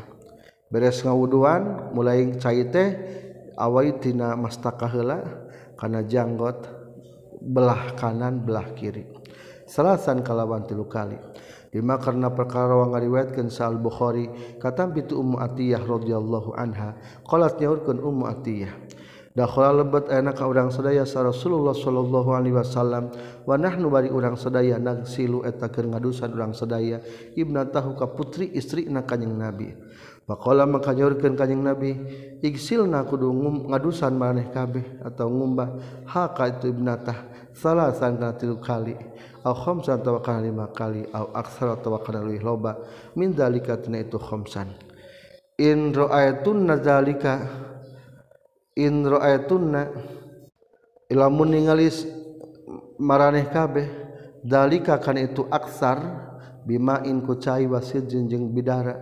[0.73, 2.89] beres ngawuduan mulai cai teh
[3.61, 5.21] awai tina mastaka heula
[5.77, 6.65] kana janggot
[7.41, 9.09] belah kanan belah kiri.
[9.65, 11.17] Selasan kalawan tilu kali.
[11.71, 14.27] lima karena perkara wa ngariwayatkeun Sa'al Bukhari
[14.59, 18.75] katam bitu Ummu Atiyah radhiyallahu anha qalat nyaurkeun Ummu Atiyah
[19.31, 23.15] dakhala lebat ayeuna ka urang sadaya sa Rasulullah sallallahu alaihi wasallam
[23.47, 26.99] wa nahnu bari urang sadaya nagsilu eta keur ngadusan urang sadaya
[27.39, 29.71] ibnatahu ka putri istri na kanjing Nabi
[30.27, 31.95] Pakola maka nyorkeun kanjing Nabi
[32.43, 35.79] igsilna kudu ngum ngadusan maneh kabeh atau ngumbah
[36.11, 38.99] haka itu ibnatah salasan kana tilu kali
[39.45, 42.77] aw khamsan tawakkal lima kali aw aksara atawa kana loba.
[43.17, 44.73] Min zalika tina itu khamsan.
[45.61, 47.45] In ra'aytun zalika
[48.77, 49.83] in ra'aitunna
[51.13, 51.89] ilamun ningali
[53.01, 53.87] maraneh kabeh
[54.41, 55.99] dalika kan itu aksar
[56.65, 58.97] bima in ku cai wasidjin jeung bidara.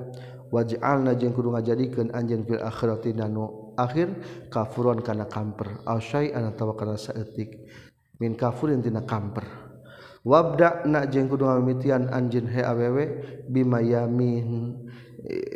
[0.48, 4.16] Waj'alna jeung kudu ngajadikeun anjeun fil akhirati nanu akhir
[4.48, 5.85] kafuron kana kamper.
[5.85, 7.68] Aw syai'an atawa kana saeutik.
[8.16, 9.67] Min kafurin tina kamper.
[10.26, 13.04] Wabda na jeung kudu ngamimitian anjeun he awewe
[13.46, 14.78] bima yamin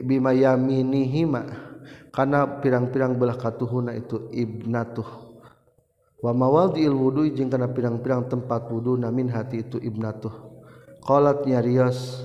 [0.04, 1.70] bima yaminihima.
[2.12, 5.32] Kana pirang-pirang belah katuhuna itu ibnatuh.
[6.20, 10.52] Wa mawadhi'il wudu jeung kana pirang-pirang tempat wudu min hati itu ibnatuh.
[11.00, 12.20] Qalat nyarios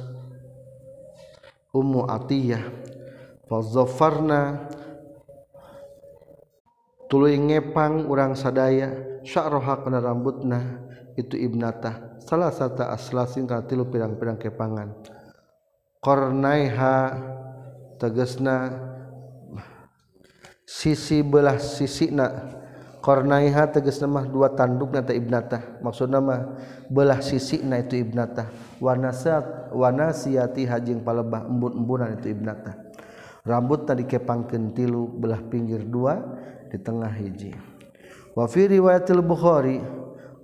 [1.71, 2.67] Ummu Atiyah
[3.47, 4.67] fazofarna
[7.07, 10.86] tuluy ngepang urang sadaya sya'roha kana rambutna
[11.17, 14.93] itu ibnatah salah satu aslasin kana tilu pirang-pirang kepangan.
[15.97, 16.97] Qarnaiha
[17.97, 18.69] tegesna
[20.63, 22.53] sisi belah sisina.
[23.01, 25.81] Qarnaiha tegesna mah dua tandukna ta ibnatah.
[25.81, 26.39] Maksudna mah
[26.87, 28.47] belah sisina itu ibnatah.
[28.77, 32.87] Wanasat wanasiati hajing palebah embun-embunan itu ibnata
[33.47, 36.19] rambut tadi kepangkeun tilu belah pinggir dua
[36.67, 37.55] di tengah hiji.
[38.35, 39.79] Wa fi riwayatil bukhari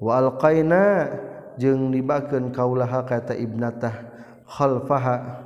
[0.03, 1.07] waalqaina
[1.55, 4.11] jeung nibakeun kaulaha kata ibnatah
[4.43, 5.39] khalfaha.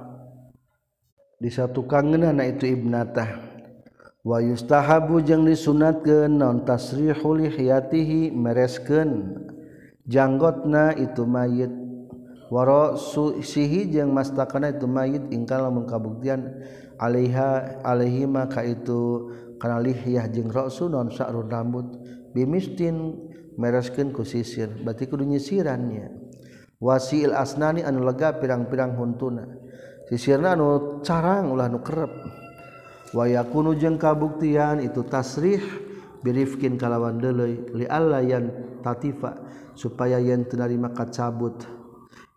[1.37, 3.45] Di satu kangenana itu ibnatah.
[4.25, 9.37] Wa yustahabu jeung disunatkeun naon tasrihu lihiyatihi mereskeun.
[10.09, 11.69] Janggotna itu mayit.
[12.49, 12.97] Waro
[13.43, 16.63] sihi jeung mastakana itu mayit ingkang lamun kabuktian
[16.97, 19.29] alaiha alaihi maka itu.
[19.61, 21.85] Kana lihiyah jeung ra'su naon sa'run rambut.
[22.33, 23.13] Bimistin
[23.57, 24.69] mereskeun ku sisir.
[24.69, 26.07] Berarti kudu nyisirannya.
[26.77, 29.43] Wasil asnani anu lega pirang-pirang huntuna.
[30.07, 32.13] Sisirna anu carang ulah anu kerep.
[33.11, 35.63] Wa yakunu jeung kabuktian itu tasrih
[36.21, 38.51] birifkin kalawan deuleuy li alla yan
[38.83, 39.37] tatifa
[39.79, 41.63] supaya yen teu narima kacabut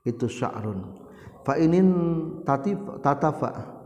[0.06, 0.94] itu sya'run
[1.42, 1.90] fa inin
[3.02, 3.82] tatafa.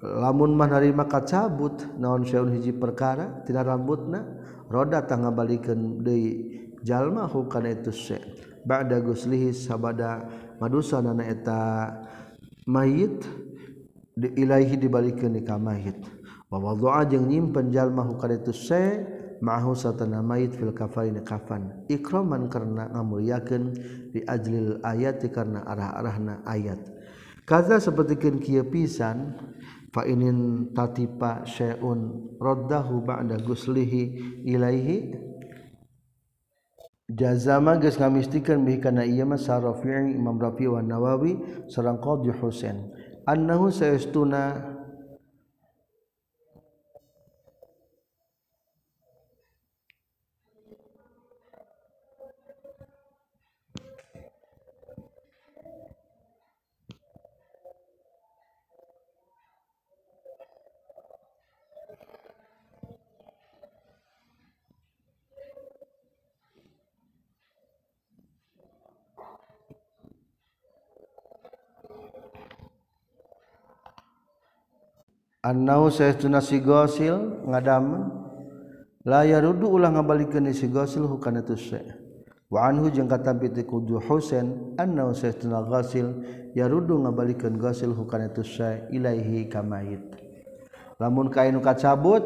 [0.00, 0.70] Lamun mah
[1.04, 4.39] kacabut naon syaun hiji perkara tina rambutna
[4.70, 8.18] roda tangga balikan deui jalma hukana itu se.
[8.60, 10.28] Ba'da guslihi sabada
[10.60, 11.90] madusanana eta
[12.68, 13.24] mayit
[14.14, 15.96] di ilaihi dibalikeun ka mayit.
[16.52, 19.00] Wa wadha'a jeung nyimpen jalma hukana itu se
[19.40, 21.88] ma'ahu satana mayit fil kafain kafan.
[21.88, 23.64] Ikraman karena ngamulyakeun
[24.12, 26.78] di ajlil ayat karena arah-arahna ayat.
[27.48, 29.34] Kaza sapertikeun kieu pisan
[29.90, 32.30] fainin tatipa syai'un.
[32.38, 34.02] Raddahu ba'da guslihi
[34.46, 34.96] ilaihi.
[37.10, 39.42] Jazama geus ngamistikeun bihi kana ieu mah
[40.14, 42.86] Imam Rafi' wa Nawawi sareng Qadhi Husain.
[43.26, 44.69] Annahu sayastuna
[75.40, 77.16] Annau saytuna si gosil
[77.48, 78.12] ngadam
[79.08, 81.96] layar rudu ulah ngabalikeun si gosil hukana tu syekh.
[82.52, 86.12] Wa anhu jeung katampi ti kudu Husain annau saytuna gosil
[86.52, 90.04] ya rudu ngabalikeun gosil hukana tu syekh ilaihi kamait.
[91.00, 92.20] Lamun kain kacabut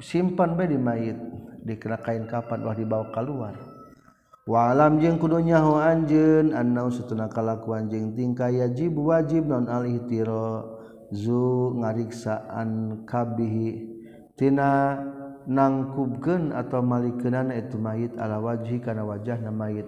[0.00, 1.20] simpan bae di mayit
[1.68, 3.52] dikira kain kapan wah dibawa keluar.
[4.48, 9.84] Wa alam jeung kudu nyaho anjeun annau satuna kalakuan jeung tingkah yajib wajib non al
[9.84, 10.71] ihtira
[11.12, 14.70] zu ngariksaan kabihhitina
[15.44, 19.84] nangkubken atau malikenan itu mayit ala wajhi karena wajah na mayit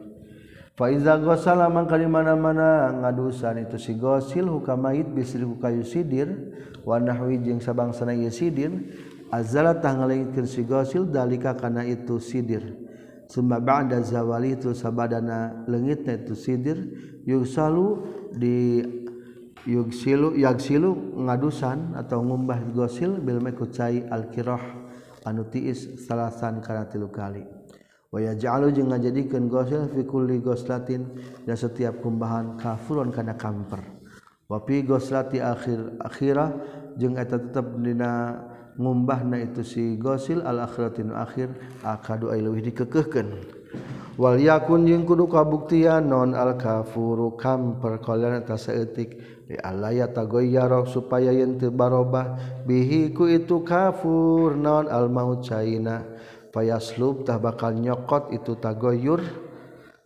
[0.77, 6.29] faiza gosala mangka di mana-mana ngadusan itu si gosil huka mayit bisri huka yusidir
[6.85, 8.71] wa nahwi jeung sabangsana ieu sidir
[9.33, 9.97] azala tah
[10.45, 12.85] si gosil dalika kana itu sidir.
[13.25, 16.77] Summa ba'da zawali itu sabadana leungitna itu sidir
[17.25, 18.05] yusalu
[18.37, 18.85] di
[19.65, 24.61] yugsilu yagsilu ngadusan atau ngumbah gosil bil mekucai al-kirah
[25.25, 27.45] anu tiis salasan kana tilu kali.
[28.13, 33.83] Wa yaj'alu jeung ngajadikeun gosil fi kulli goslatin dan setiap kumbahan kafurun kana kamper.
[34.47, 36.51] Wa fi goslati akhir akhirah
[36.95, 38.39] jeung eta tetep dina
[38.79, 41.51] ngumbahna itu si gosil al akhiratin akhir
[41.83, 43.54] akadu ay leuwih dikekehkeun.
[44.15, 49.19] Walyaun jeung kudu kabuktian non al-kafuru kamper kolan ta seetik
[49.51, 56.07] di alaya tagoyarok supaya yen tebarobah bihiku itu kafur non al-maut caina.
[56.55, 59.19] Payaslub tah bakal nyokot itu tagoyur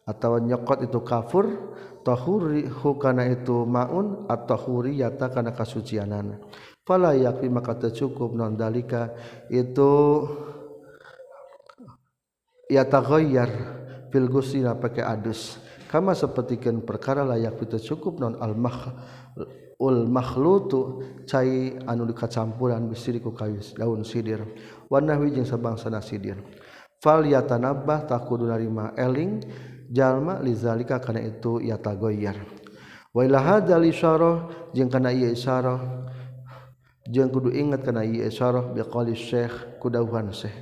[0.09, 6.41] atau nyokot itu kafur tahuri hukana itu maun atau huri yata kana kasucianana
[6.89, 9.13] fala yakfi maka tercukup non dalika.
[9.53, 10.25] Itu
[12.73, 13.78] yataghayyar
[14.13, 15.61] fil gusina pakai adus.
[15.89, 18.93] Kama sepertikan perkara layak itu cukup non al mah
[19.81, 24.45] ul makhlutu cai anu dikacampuran bisiriku kayu daun sidir.
[24.91, 26.37] Warna jeung sabangsana sidir.
[26.99, 29.41] Fal yatanabbah takudu narima eling
[29.89, 32.37] jalma lizalika kana itu yatagoyyar
[33.15, 35.79] wa ila hadzal isyarah jeung kana ieu isyarah
[37.09, 40.53] jeung kudu ingat kana ieu isyarah biqali syekh kudauhan syekh.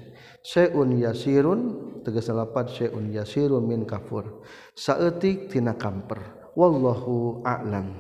[0.46, 4.46] Syai'un yasirun tegesalapad syai'un yasiru min kafur.
[4.78, 6.22] Saeutik tina kamper.
[6.54, 7.90] Wallahu a'lam.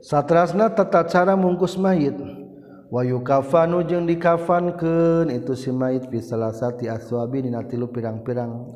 [0.00, 2.16] Satrasna tata cara mungkus mayit.
[2.88, 8.72] Wayu kafanu jeung dikafankeun itu si mayit fi salasati aswabi dina tilu pirang-pirang.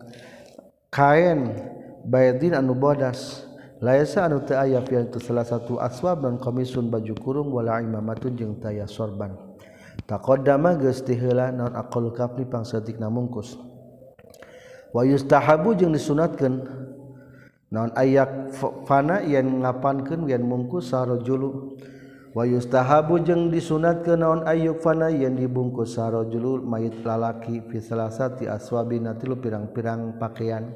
[0.93, 1.57] Kain
[2.05, 3.49] baydin anu bodas.
[3.79, 8.35] Laisa anu teu aya fi itu salah satu aswab dan komisun baju kurung wala imamatun
[8.35, 9.48] jeung taya sorban.
[10.09, 13.61] taqaddama geus tiheula naon aqal kafni pangsetikna mungkus
[14.97, 16.65] wa yustahabu jeung disunatkeun
[17.69, 18.49] naon ayak
[18.89, 21.77] fana yen ngapankeun yen mungkus sarojulu.
[22.33, 29.17] Wa yustahabu jeung disunatkeun naon ayyuk fana yen dibungkus sarojulu mayit lalaki fi salasati aswabina
[29.17, 30.73] tilu pirang-pirang pakaian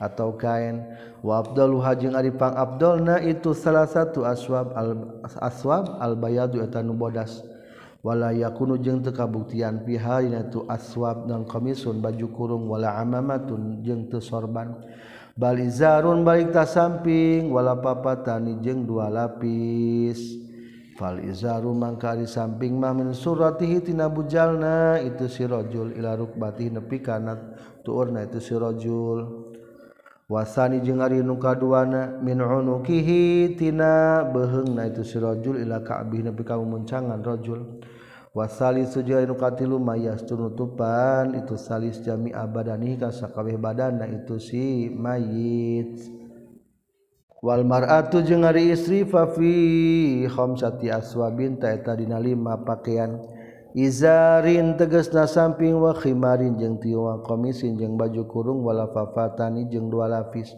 [0.00, 0.84] atau kain.
[1.24, 6.96] Wa abdalu hajeng ari pangabdolna itu salah satu aswab al aswab al bayadu eta nu
[6.96, 7.44] bodas.
[8.08, 13.84] wala yakunu jeung teu kabuktian piha dina tu aswab dan komisun baju kurung wala amamatun
[13.84, 14.72] jeung teu sorban.
[15.36, 20.48] Bal izarun balik ta samping wala papatani jeung dua lapis.
[20.98, 26.98] Fal izaru mangkari samping mah min suratihi tina bujalna itu si rajul ila rukbati nepi
[26.98, 27.38] kana
[27.86, 29.46] tuurna itu si rajul
[30.26, 36.42] wasani jeung ari nu kaduana min unukihi tina beuheungna itu si rajul ila ka'bih nepi
[36.42, 37.78] ka muncangan rajul
[38.38, 45.98] wasali sujukatilu mayas tunutupan itu salis jami badani kasakabeh badan itu si mayit.
[47.42, 53.18] Wal maratu jeung ari istri fafi khamsati aswabin ta eta dina lima pakaian.
[53.78, 60.10] Izarin tegasna samping wa khimarin jeung tiwang komisin jeung baju kurung wala fafatani jeung dua
[60.10, 60.50] lapis.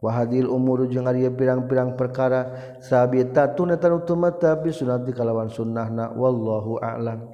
[0.00, 7.28] Wahadil umuru jeung ari pirang-pirang perkara sabitatun eta utamata bi sunat dikalawan sunnahna wallahu a'lam.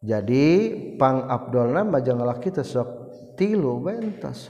[0.00, 2.88] Jadi pang abdolna majang laki teh sok
[3.36, 4.48] tilu bentas.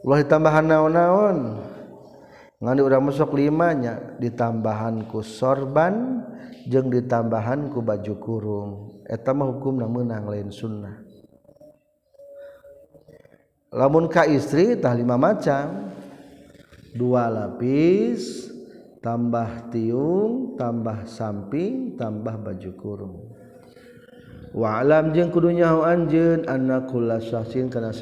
[0.00, 1.38] Ulah ditambahan naon-naon.
[2.56, 6.24] Ngani urang masuk limanya ditambahan ku sorban
[6.64, 8.70] jeung ditambahan ku baju kurung.
[9.04, 11.04] Eta mah hukumna meunang lain sunnah.
[13.76, 15.94] Lamun ka istri tah lima macam.
[16.96, 18.50] dua lapis
[19.04, 23.16] tambah tiung tambah samping tambah baju kurung.
[24.56, 27.92] Walam jeung kudunya anjeun anakulasin karena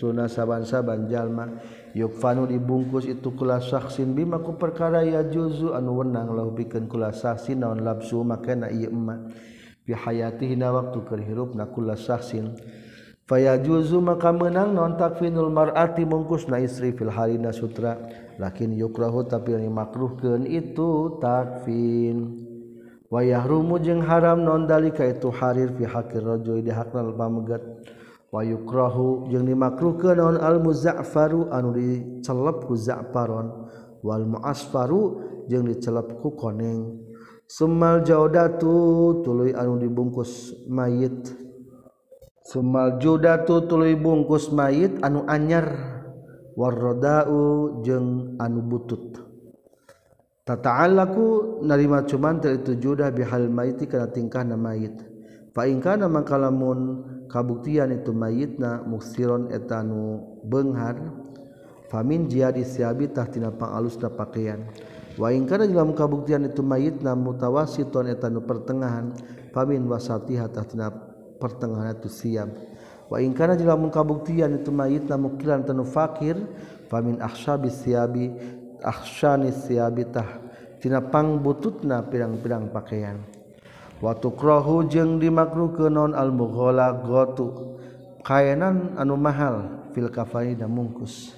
[0.00, 1.60] tun saaban-saban jalma.
[1.96, 7.64] Yukfanu dibungkus itu kula saksin bimaku perkara ya juzu anu wenang la bikin kula saksin
[7.64, 9.32] naon labsu maka na emak
[9.88, 12.52] bihayati hina waktu kerhirup hirupna kula saksin
[13.28, 18.00] Faya juzu maka menang non takfinul mar'ati mungkus na istri fil harina sutra.
[18.40, 22.48] Lakin yukrahu tapi yang makruhkeun itu takfin.
[23.12, 27.60] Wayah rumu jeung haram non dalika itu harir fi hakir rajul di hakna pamagat
[28.32, 33.68] wa yukrahu jeung dimakruhkeun non al muzaffaru anu dicelep ku za'faron.
[34.00, 35.20] Wal muasfaru
[35.52, 36.96] jeung dicelep ku koneng.
[37.44, 41.47] Summal jaudatu tuluy anu dibungkus mayit.
[42.48, 45.68] Sumal judatu tuluy bungkus mayit anu anyar.
[46.56, 49.20] Warrodau jeung anu butut.
[50.48, 54.96] Tata'allaku narima cuman teu itu judah bihal mayiti kana tingkahna mayit.
[55.52, 56.40] Fa in kana mangka
[57.28, 60.96] kabuktian itu mayitna muksiron etanu benghar.
[60.96, 61.28] beunghar
[61.92, 64.60] famin jihadi siabi tahtina pangalus pangalusna pakaian.
[65.20, 69.12] Wa in kana dalam kabuktian itu mayitna mutawasiton etanu pertengahan.
[69.52, 71.07] Famin wasatiha tahtina
[71.38, 72.50] pertengahan itu siap
[73.08, 76.36] wa in kana jeung kabuktian itu mayit mukilan tanu fakir
[76.92, 78.34] famin akhshabi siabi
[78.82, 83.18] akhshani siabi tah tina pangbututna pirang-pirang pakaian.
[83.98, 87.74] Wa tukrahu jeung dimakruhkeun non al mughallaqatu
[88.22, 91.34] kayanan anu mahal fil kafani dan mungkus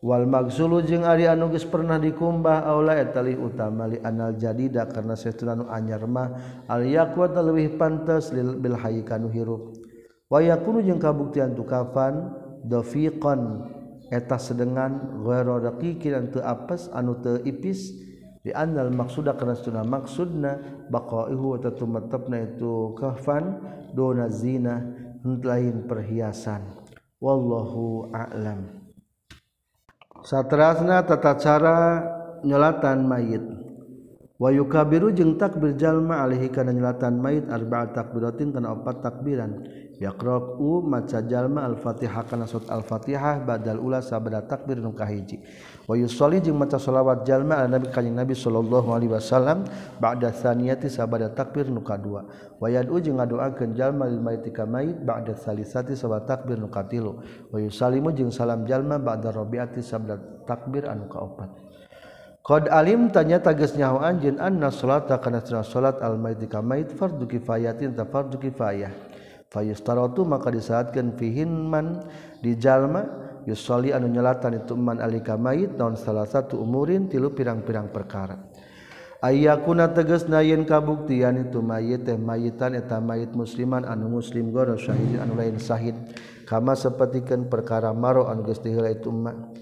[0.00, 5.68] Wal magulu jeung Ari anuges pernah dikumbah aulaetali utama li anal jadida karena setuna anu
[5.68, 6.28] anyar mah
[6.72, 9.76] al Alyakuat lebih pantas lil bil hayy kanu hirup.
[10.32, 12.32] Wayakunu jeung kabuktian tu kafan
[12.64, 13.68] dafiqan
[14.08, 17.92] eta sedengan ghairu daqiqin an teu apes anu teu ipis
[18.40, 20.52] di anal maksuda karena setulan maksudna
[20.88, 23.60] baqaihu wa tumetepna itu kafan
[23.92, 24.80] dona zina
[25.20, 26.64] lain perhiasan.
[27.20, 28.79] Wallahu a'lam.
[30.20, 31.78] Satrasna tata cara
[32.44, 33.44] nyelatan mayit.
[34.40, 39.60] Wayu kabiru jeung takbir jalma alihi kana nyelatan mayit arba'at takbiratin kana opat takbiran.
[40.00, 45.44] yaqra'u maca jalma al-fatihah kana surat al-fatihah badal ula sabada takbir nu kahiji.
[45.84, 49.68] Wa yusolli jeung maca selawat jalma ala nabi kanjing nabi sallallahu alaihi wasallam
[50.00, 52.24] ba'da tsaniyati sabada takbir nu kadua.
[52.56, 57.20] Wa yad'u jeung ngadoakeun jalma lil mayit ka mayit ba'da salisati sabada takbir nu katilu.
[57.52, 60.16] Wa yusallimu jeung salam jalma ba'da rabiati sabada
[60.48, 61.52] takbir anu kaopat.
[62.40, 67.92] Qad alim tanya tagas nyaho anjeun anna salata kana salat al-mayit ka mayit fardu kifayatin
[67.92, 69.09] ta fardu kifayah.
[69.50, 72.06] fayustaratu maka disaatkan fihinman
[72.38, 73.02] di jalma
[73.44, 78.38] yusoli anu nyelatan itu man alika mayit naon salah satu umurin tilu pirang-pirang perkara.
[79.20, 85.20] Ayakuna teges nayin kabuktian itu mayit teh mayitan eta mayit musliman anu muslim goro syahid
[85.20, 85.92] anu lain syahid
[86.48, 89.52] kama sapertikeun perkara maro anu geus diheula itu man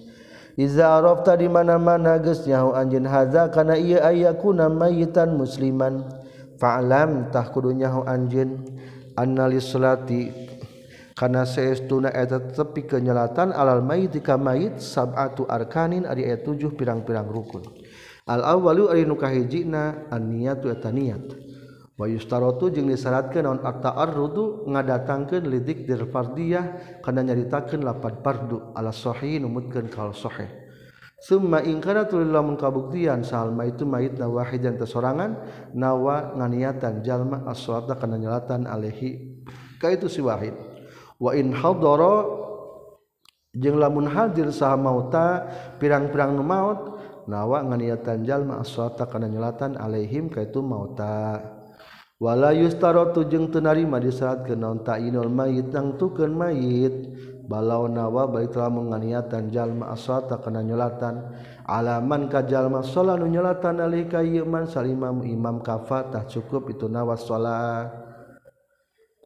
[0.59, 6.03] Iza arafta di mana-mana geus nyaho anjeun haza kana ieu ayakuna mayitan musliman.
[6.59, 8.67] Fa'lam tah kudu nyaho anjeun.
[9.19, 10.31] analislati
[11.19, 17.27] karena seestuna eta tepi kenyalatan alal mayit ka mayit sab'atu arkanin ari ayat 7 pirang-pirang
[17.27, 17.67] rukun.
[18.31, 21.35] Al awwalu ari nu kahijina an niyatu eta niat
[21.99, 28.71] wa yustaratu jeung disyaratkeun naon at-ta'arrudu ngadatangkeun lidik dir fardiyah kana nyaritakeun lapan fardu.
[28.79, 30.68] Ala sahih numutkeun kal sahih.
[31.19, 35.35] Summa ingkana tulillah mengkabuktian salma itu mayit nawahid dan tersorangan
[35.75, 39.43] nawa nganiatan jalma as-salata kana nyalatan alaihi
[39.83, 40.55] ka itu si wahid.
[41.19, 42.23] Wa in hadara
[43.51, 45.43] jeung lamun hadir saha mauta
[45.83, 51.43] pirang-pirang nu maut nawa nganiatan jalma as-salata kana nyalatan alaihim ka itu mauta.
[52.23, 56.95] Wala yustaratu jeung teu narima disyaratkeun naon ta'inul mayit nangtukeun mayit.
[57.49, 61.33] balau nawa balik telah menganiatan jalma aswata kana nyolatan
[61.65, 67.89] alaman ka jalma sholat nu nyolatan alika yeman salimam imam kafatah cukup itu nawa sholat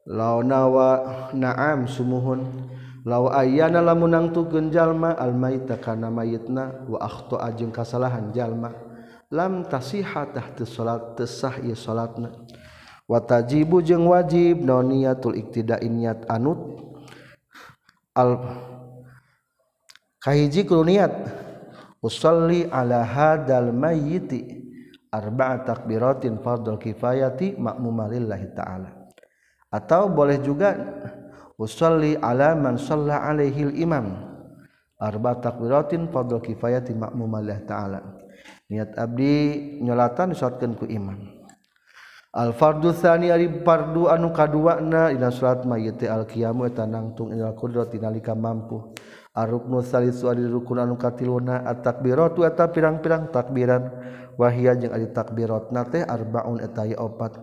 [0.07, 0.91] lau nawa
[1.35, 2.71] naam sumuhun.
[3.03, 8.71] Lau ayana lamunang tukeun jalma almaita kana mayitna wa akhta ajeng kasalahan jalma
[9.27, 12.31] lam tasiha tahta sholat tesah ieu salatna
[13.11, 16.92] wa tajibu jeung wajib naon niatul iktida'in niat anut.
[18.13, 18.39] al
[20.23, 21.13] kahiji kuluniat
[22.03, 24.63] usalli ala hadal mayyiti
[25.13, 28.91] arba'a takbiratin fardhu kifayati ma'muma lillahi ta'ala.
[29.73, 30.77] Atau boleh juga
[31.57, 34.29] usalli ala man shalla alaihil imam
[35.01, 38.01] arba takbiratin fardhu kifayati ma'muma lillahi ta'ala.
[38.73, 39.33] Niat abdi
[39.85, 41.42] nyolatan disatkeun ku imam.
[42.33, 48.97] Al-fardusani ari fardu anu kaduana dina salat mayit al-qiyamu eta nangtung ila qudrati nalika mampu.
[49.37, 53.85] Ar-ruknu salisu ari rukun anu katiluna at-takbiratu eta pirang-pirang takbiran
[54.41, 57.37] wahia jeung ari takbiratna teh arbaun eta opat.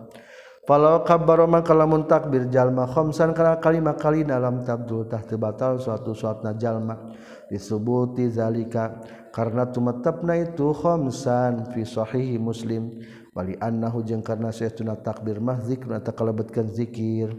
[0.66, 6.14] Falau kabbaro maka kalamun takbir jalma khamsan kana kalima kali dalam tabdul tah batal suatu
[6.14, 7.14] suatna jalma
[7.50, 9.02] disebuti zalika
[9.34, 13.02] karena tumetapna itu khamsan fi sahihi muslim
[13.40, 17.32] wali annahu jeung karena saytuna takbir mah zikna takalebetkeun zikir.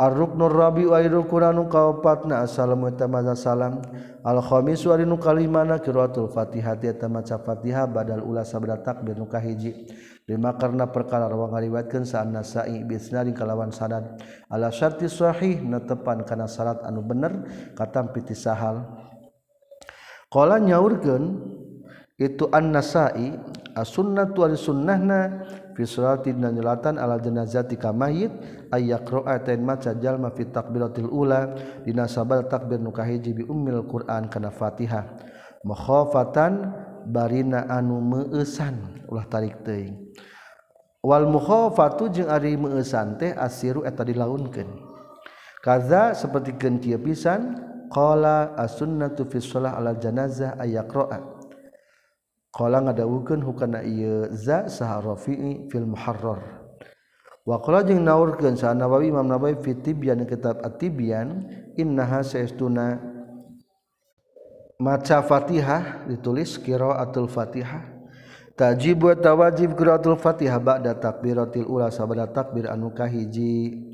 [0.00, 3.84] Ar-ruknur rabi wa rukun anu kaopatna assalamu tamaza salam
[4.24, 9.92] al-khamis wa rinu kalimana qiraatul fatihah eta maca fatihah badal ula sabda takbir nu kahiji.
[10.24, 12.96] Lima karena perkara rawang ngaliwatkeun sa an-nasai bi
[13.36, 14.16] kalawan sanad
[14.48, 17.44] ala syarti sahih netepan kana syarat anu bener
[17.76, 18.80] kata piti sahal.
[20.32, 21.24] Qala nyaurkeun
[22.16, 23.36] itu an-nasai
[23.80, 28.30] as-sunnah tu sunnahna fi salatin dan nyelatan ala jenazati ka mayit
[28.68, 34.28] ayaqra tain maca jalma fi takbiratil ula dina sabal takbir nu kahiji bi ummil qur'an
[34.28, 35.08] kana Fatihah.
[35.64, 36.72] Makhafatan
[37.08, 39.96] barina anu meueusan ulah tarik teuing.
[41.00, 44.68] Wal mukhafatu jeung ari meueusan teh asiru eta dilaunkeun.
[45.60, 47.56] Kaza seperti kieu pisan
[47.92, 51.29] qala as-sunnatu fi shalah ala janazah ayaqra'a
[52.50, 56.66] Kala ngadawukeun hukana ieu za saha fil Muharrar.
[57.46, 61.46] Wa qala jeung naurkeun sa Nawawi Imam Nawawi fi Tibyan kitab At-Tibyan
[61.78, 63.00] innaha saestuna
[64.82, 67.86] maca Fatihah ditulis qiraatul Fatihah.
[68.58, 73.88] Tajib wa tawajib qiraatul Fatihah ba'da takbiratil ula sabada takbir anu kahiji.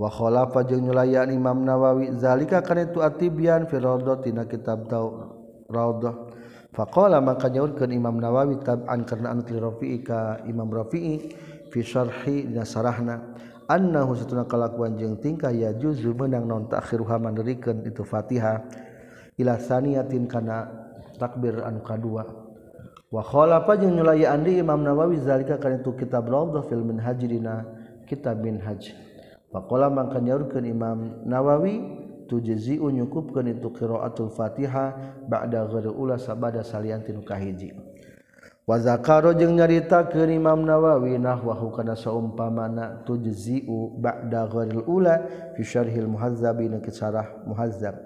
[0.00, 4.88] Wa khalafa jeung nyulayan Imam Nawawi zalika kana itu At-Tibyan fi Rawdah tina kitab
[5.68, 6.27] Rawdah
[6.78, 11.34] faqala maka nyaurkeun Imam Nawawi tab'an karena an Rafi'i ka Imam Rafi'i
[11.74, 13.34] fi syarhi dina sarahna
[13.66, 18.62] annahu satuna kalakuan jeung tingkah ya juzu menang non ta'khiruha manderikeun itu Fatihah
[19.42, 20.70] ila saniyatin kana
[21.18, 22.22] takbir anu kadua.
[23.10, 25.18] Wa khalafa jeung nyulayaan di Imam Nawawi?
[25.18, 27.66] Zalika kana itu kitab Rawdah fil Minhaj dina
[28.06, 28.94] kitab Minhaj.
[29.50, 31.97] Faqala maka nyaurkeun Imam Nawawi
[32.28, 37.72] tujzi'u nyukupkeun itu qiraatul Fatihah ba'da ghairi ula sabada salian tinu kahiji.
[38.68, 45.24] Wa zakaro jeung nyaritakeun Imam Nawawi nahwahu kana saumpamana tujzi'u ba'da ghairil ula
[45.56, 47.96] fi syarhil muhazzab na kisarah muhazzab.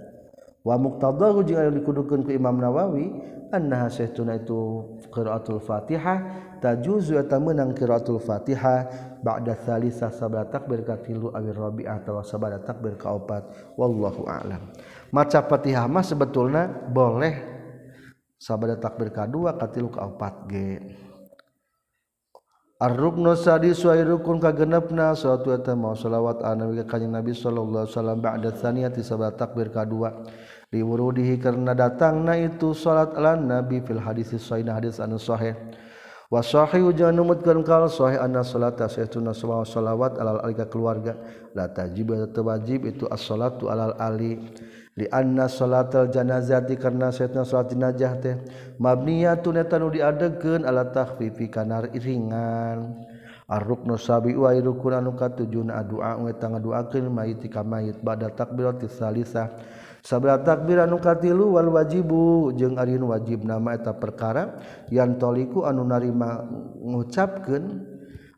[0.62, 3.10] Wa muqtadahu jeung anu dikudukeun ku Imam Nawawi
[3.50, 6.18] annaha sahtuna itu qiraatul Fatihah
[6.62, 8.86] tajuzu eta meunang qiraatul Fatihah
[9.20, 13.74] ba'da salisa sabada takbir ka tilu awir rabi'ah atawa sabada takbir ka opat.
[13.74, 14.70] Wallahu a'lam.
[15.10, 17.50] Maca Fatihah mah sebetulna boleh.
[18.38, 20.66] Sabada takbir ka dua ka tilu ka opat ge
[22.82, 27.94] Ar-ruknu sadis wa rukun kagenepna suatu eta mau selawat anabi ka kanjeng Nabi sallallahu alaihi
[27.94, 30.26] wasallam ba'da tsaniyati sabab takbir kadua.
[30.74, 35.54] Diwurudihi karena datangna itu salat ala nabi fil hadis sahih hadis anu sahih.
[36.26, 37.22] Wa sahih jangan
[37.62, 41.14] kal sahih anna salata sayyiduna subhanahu salawat alal alika keluarga.
[41.54, 44.42] La tajib atau wajib itu as-salatu alal ali.
[44.96, 48.36] li anna salatal janazati karena sayyidna salat jenazah teh.
[48.76, 53.08] Mabniyatun eta nu diadegeun ala takhfifi kana ringan
[53.48, 59.48] arruknu sabi wa rukun anu katujun adua eta ngaduakeun mayit ka mayit ba'da takbiratis salisah.
[60.02, 64.58] Sabra takbir anu katilu wal wajibu jeung ari wajib nama eta perkara
[64.90, 66.42] yang toliku anu narima
[66.82, 67.86] ngucapkeun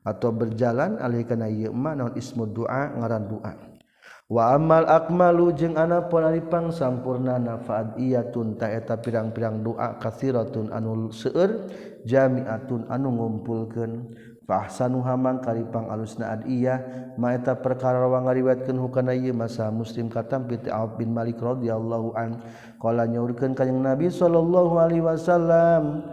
[0.05, 3.74] atau berjalan alih kana ieu ma naon ismu doa ngaran doa
[4.35, 11.71] wa amal akmalu jeung anapun aripang sampurna nafaat iyatun taeta pirang-pirang doa kasiratun anu seueur
[12.03, 14.11] jamiatun anu ngumpulkeun.
[14.45, 16.77] Fahsanuha hamang karipang alusna adiyah
[17.17, 22.45] maeta perkara wa ngariwayatkeun hukana ieu masa muslim katam bi Auf bin Malik radhiyallahu an.
[22.77, 26.05] Qala nyaurkeun kanjing Nabi sallallahu alaihi wasallam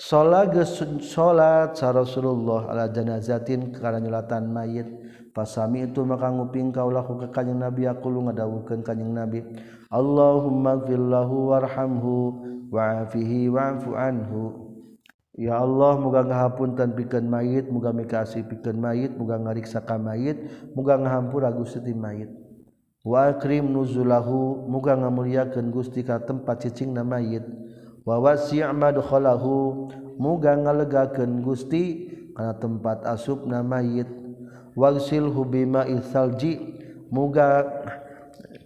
[0.00, 0.56] Salat
[1.04, 4.99] salat sa Rasulullah ala janazatin kana nyolatan mayit.
[5.30, 9.42] Pasami itu maka nguping kaulah ka kanjing Nabi aku lu ngadawukeun kanjing Nabi.
[9.90, 12.14] Allahumma ghfirlahu warhamhu
[12.70, 14.70] wa'afihi wa'fu anhu.
[15.34, 20.36] Ya Allah muga ngahapunten pikeun mayit muga mikasi pikeun mayit muga ngariksa ka mayit
[20.76, 22.28] muga ngahampura Gusti mayit.
[23.00, 27.46] Wa akrim nuzulahu muga ngamuliakeun Gusti ka tempat cicingna mayit.
[28.04, 29.88] Wa wasi' madkhalahu
[30.20, 34.08] muga ngalegakeun Gusti kana tempat asupna mayit
[34.76, 36.58] wagsilhu hubima salji
[37.10, 37.66] muga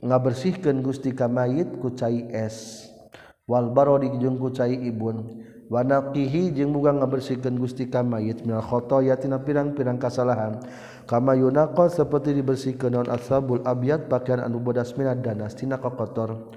[0.05, 2.89] ngabersihkan Gusti kamayit kucai es.
[3.45, 5.45] Wal barodik jeung kucai ibun.
[5.65, 10.61] Wanaqihi jeung muga ngabersihkeun Gusti ka mayit minal khotoya tina pirang-pirang kasalahan.
[11.09, 16.53] Kama yunaqa saperti dibersihkeun naon asabul abyad pakaian anu bodas minad danas tina kotor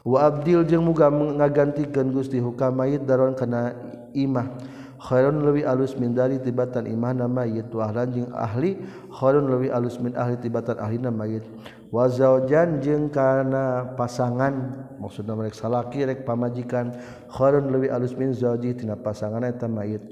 [0.00, 3.76] wa abdil jeung muga ngagantikeun Gusti hukamayit daron kana
[4.12, 4.79] imah.
[5.00, 7.72] khairun lebih alus min dari tibatan imahna mayit.
[7.72, 8.76] Ahlan jeung ahli
[9.08, 11.42] khairun lebih alus min ahli tibatan ahlina mayit.
[11.90, 14.86] Wazaujan jeung kana pasangan.
[15.00, 16.94] Maksudna mereka salaki rek pamajikan.
[17.32, 20.04] Khairun lebih alus min zauji tina pasangan eta mayit.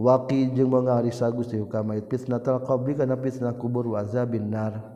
[0.00, 2.08] Waqi jeung mangharisa Gusti ka mayit.
[2.08, 4.95] Fitnatal qabri kana fitnah kubur wa azabin nar.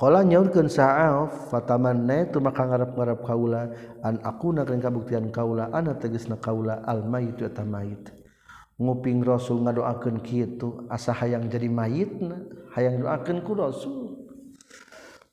[0.00, 3.68] Kala nyaurkeun sa'af fatamanna tu maka ngarep-ngarep kaula
[4.00, 8.08] an aku nakeun kabuktian kaula ana tegasna kaula al mayit eta mayit.
[8.80, 14.24] Nguping Rasul ngadoakeun kitu asa hayang jadi mayitna hayang doakeun ku Rasul.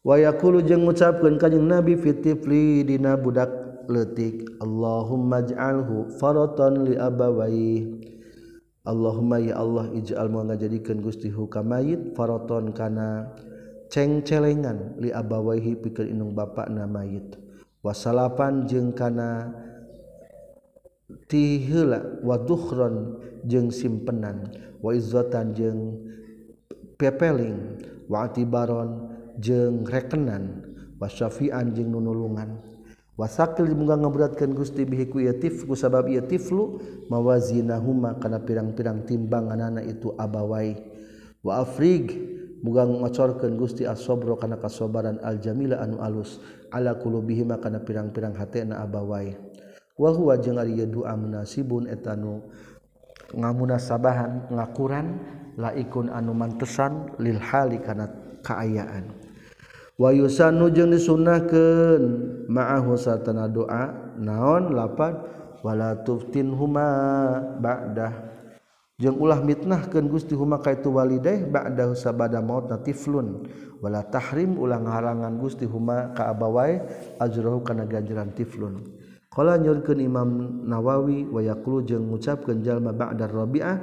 [0.03, 3.47] Wa yaqulu jeung ngucapkeun kanjing Nabi fitifli dina budak
[3.88, 8.03] leutik Allahumma ij'alhu faratan li abawayhi
[8.84, 13.32] Allahumma ya Allah ij'al mangajadikeun Gusti hukamayit faraton kana
[13.98, 17.34] cengcelengan li abawaihi pikir inung bapak namayit
[17.82, 19.50] wasalapan jeung kana
[21.26, 24.54] tihila wa dukhron jeung simpenan
[24.86, 25.98] wa izzatan jeung
[26.93, 29.10] pepeling wa atibaron
[29.41, 30.62] jeung rekenan
[31.02, 32.62] wa syafi'an jeung nunulungan.
[33.18, 36.78] Wasakil munga ngaberatkeun Gusti bihi ku yatif ku sabab yatiflu
[37.10, 40.78] mawazinahuma kana pirang-pirang timbanganana itu abawai.
[41.41, 46.41] Wa afrig mugang ngocorkeun Gusti as-sabra kana kasabaran al-jamila anu alus
[46.74, 49.38] ala qulubihima kana pirang-pirang hatena abawai.
[49.97, 52.45] Wa huwa jeung ari doa munasibun eta nu
[53.34, 55.08] ngamunasabahan ngakuran
[55.58, 58.05] laikun anu mantesan lil hali kana
[58.45, 59.10] kaayaan.
[59.97, 62.03] Wa yusannu jeung disunnahkeun
[62.45, 65.18] ma'ahu sartana doa naon lapan
[65.66, 66.86] wala tuftin huma
[67.58, 68.36] ba'dah.
[68.98, 73.45] jeng ulah mitnah ken Gusti huma kaitu itu walidaih ba'dahu sabada maut natiflun.
[73.78, 76.82] Wala tahrim ulah ngahalangan Gusti huma ka abawai
[77.22, 78.82] ajrohu kana ganjaran tiflun.
[79.30, 80.30] Kala nyurkeun Imam
[80.66, 83.78] Nawawi wa yaqulu jeung ngucapkeun jalma ba'da rabi'ah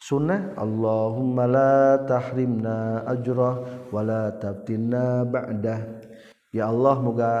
[0.00, 3.60] sunnah Allahumma la tahrimna ajrah
[3.92, 6.00] wala tabtinna ba'da
[6.48, 7.32] ya Allah moga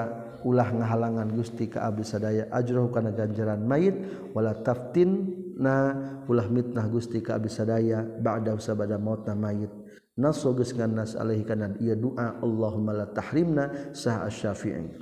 [0.44, 3.96] ulah ngahalangan Gusti ka abdi sadaya ajrahu kana ganjaran mayit
[4.36, 5.92] wala taftin na
[6.24, 9.68] ulah mitnah Gusti ka abdi sadaya ba'da sabada mautna mayit.
[10.16, 14.96] Naso geus nganas alaihi kana ieu doa Allahumma la tahrimna sah asy-syafi'i.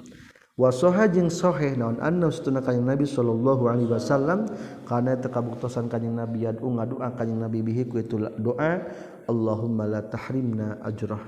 [0.59, 4.51] Wa soha jeung sahih naon anna sunna kanjing nabi sallallahu alaihi wasallam
[4.91, 8.83] kana teu kabuktosan kanjing nabi yadu ngadoa kanjing nabi bihi ku itu doa
[9.31, 11.23] Allahumma la tahrimna ajrah.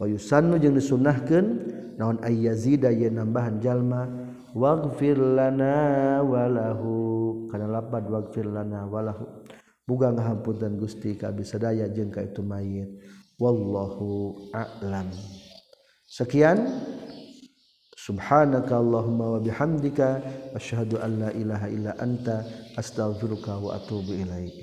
[0.00, 1.46] Wa yusannu jeung disunnahkeun
[2.00, 4.08] naon ayyazida ye nambahan jalma
[4.52, 6.92] wafir lanawalalahu
[7.48, 9.24] karena lana wafir lanawalahu
[9.88, 12.88] buga ngahampunten Gusti kami jeung jengka itu mayit.
[13.40, 15.10] Wallahu a'lam.
[16.06, 16.68] Sekian.
[18.02, 20.18] Subhanaka allahumma wa bihamdika
[20.58, 22.42] asyhadu an la ilaha illa anta
[22.74, 24.61] astaghfiruka wa atubu ilaik.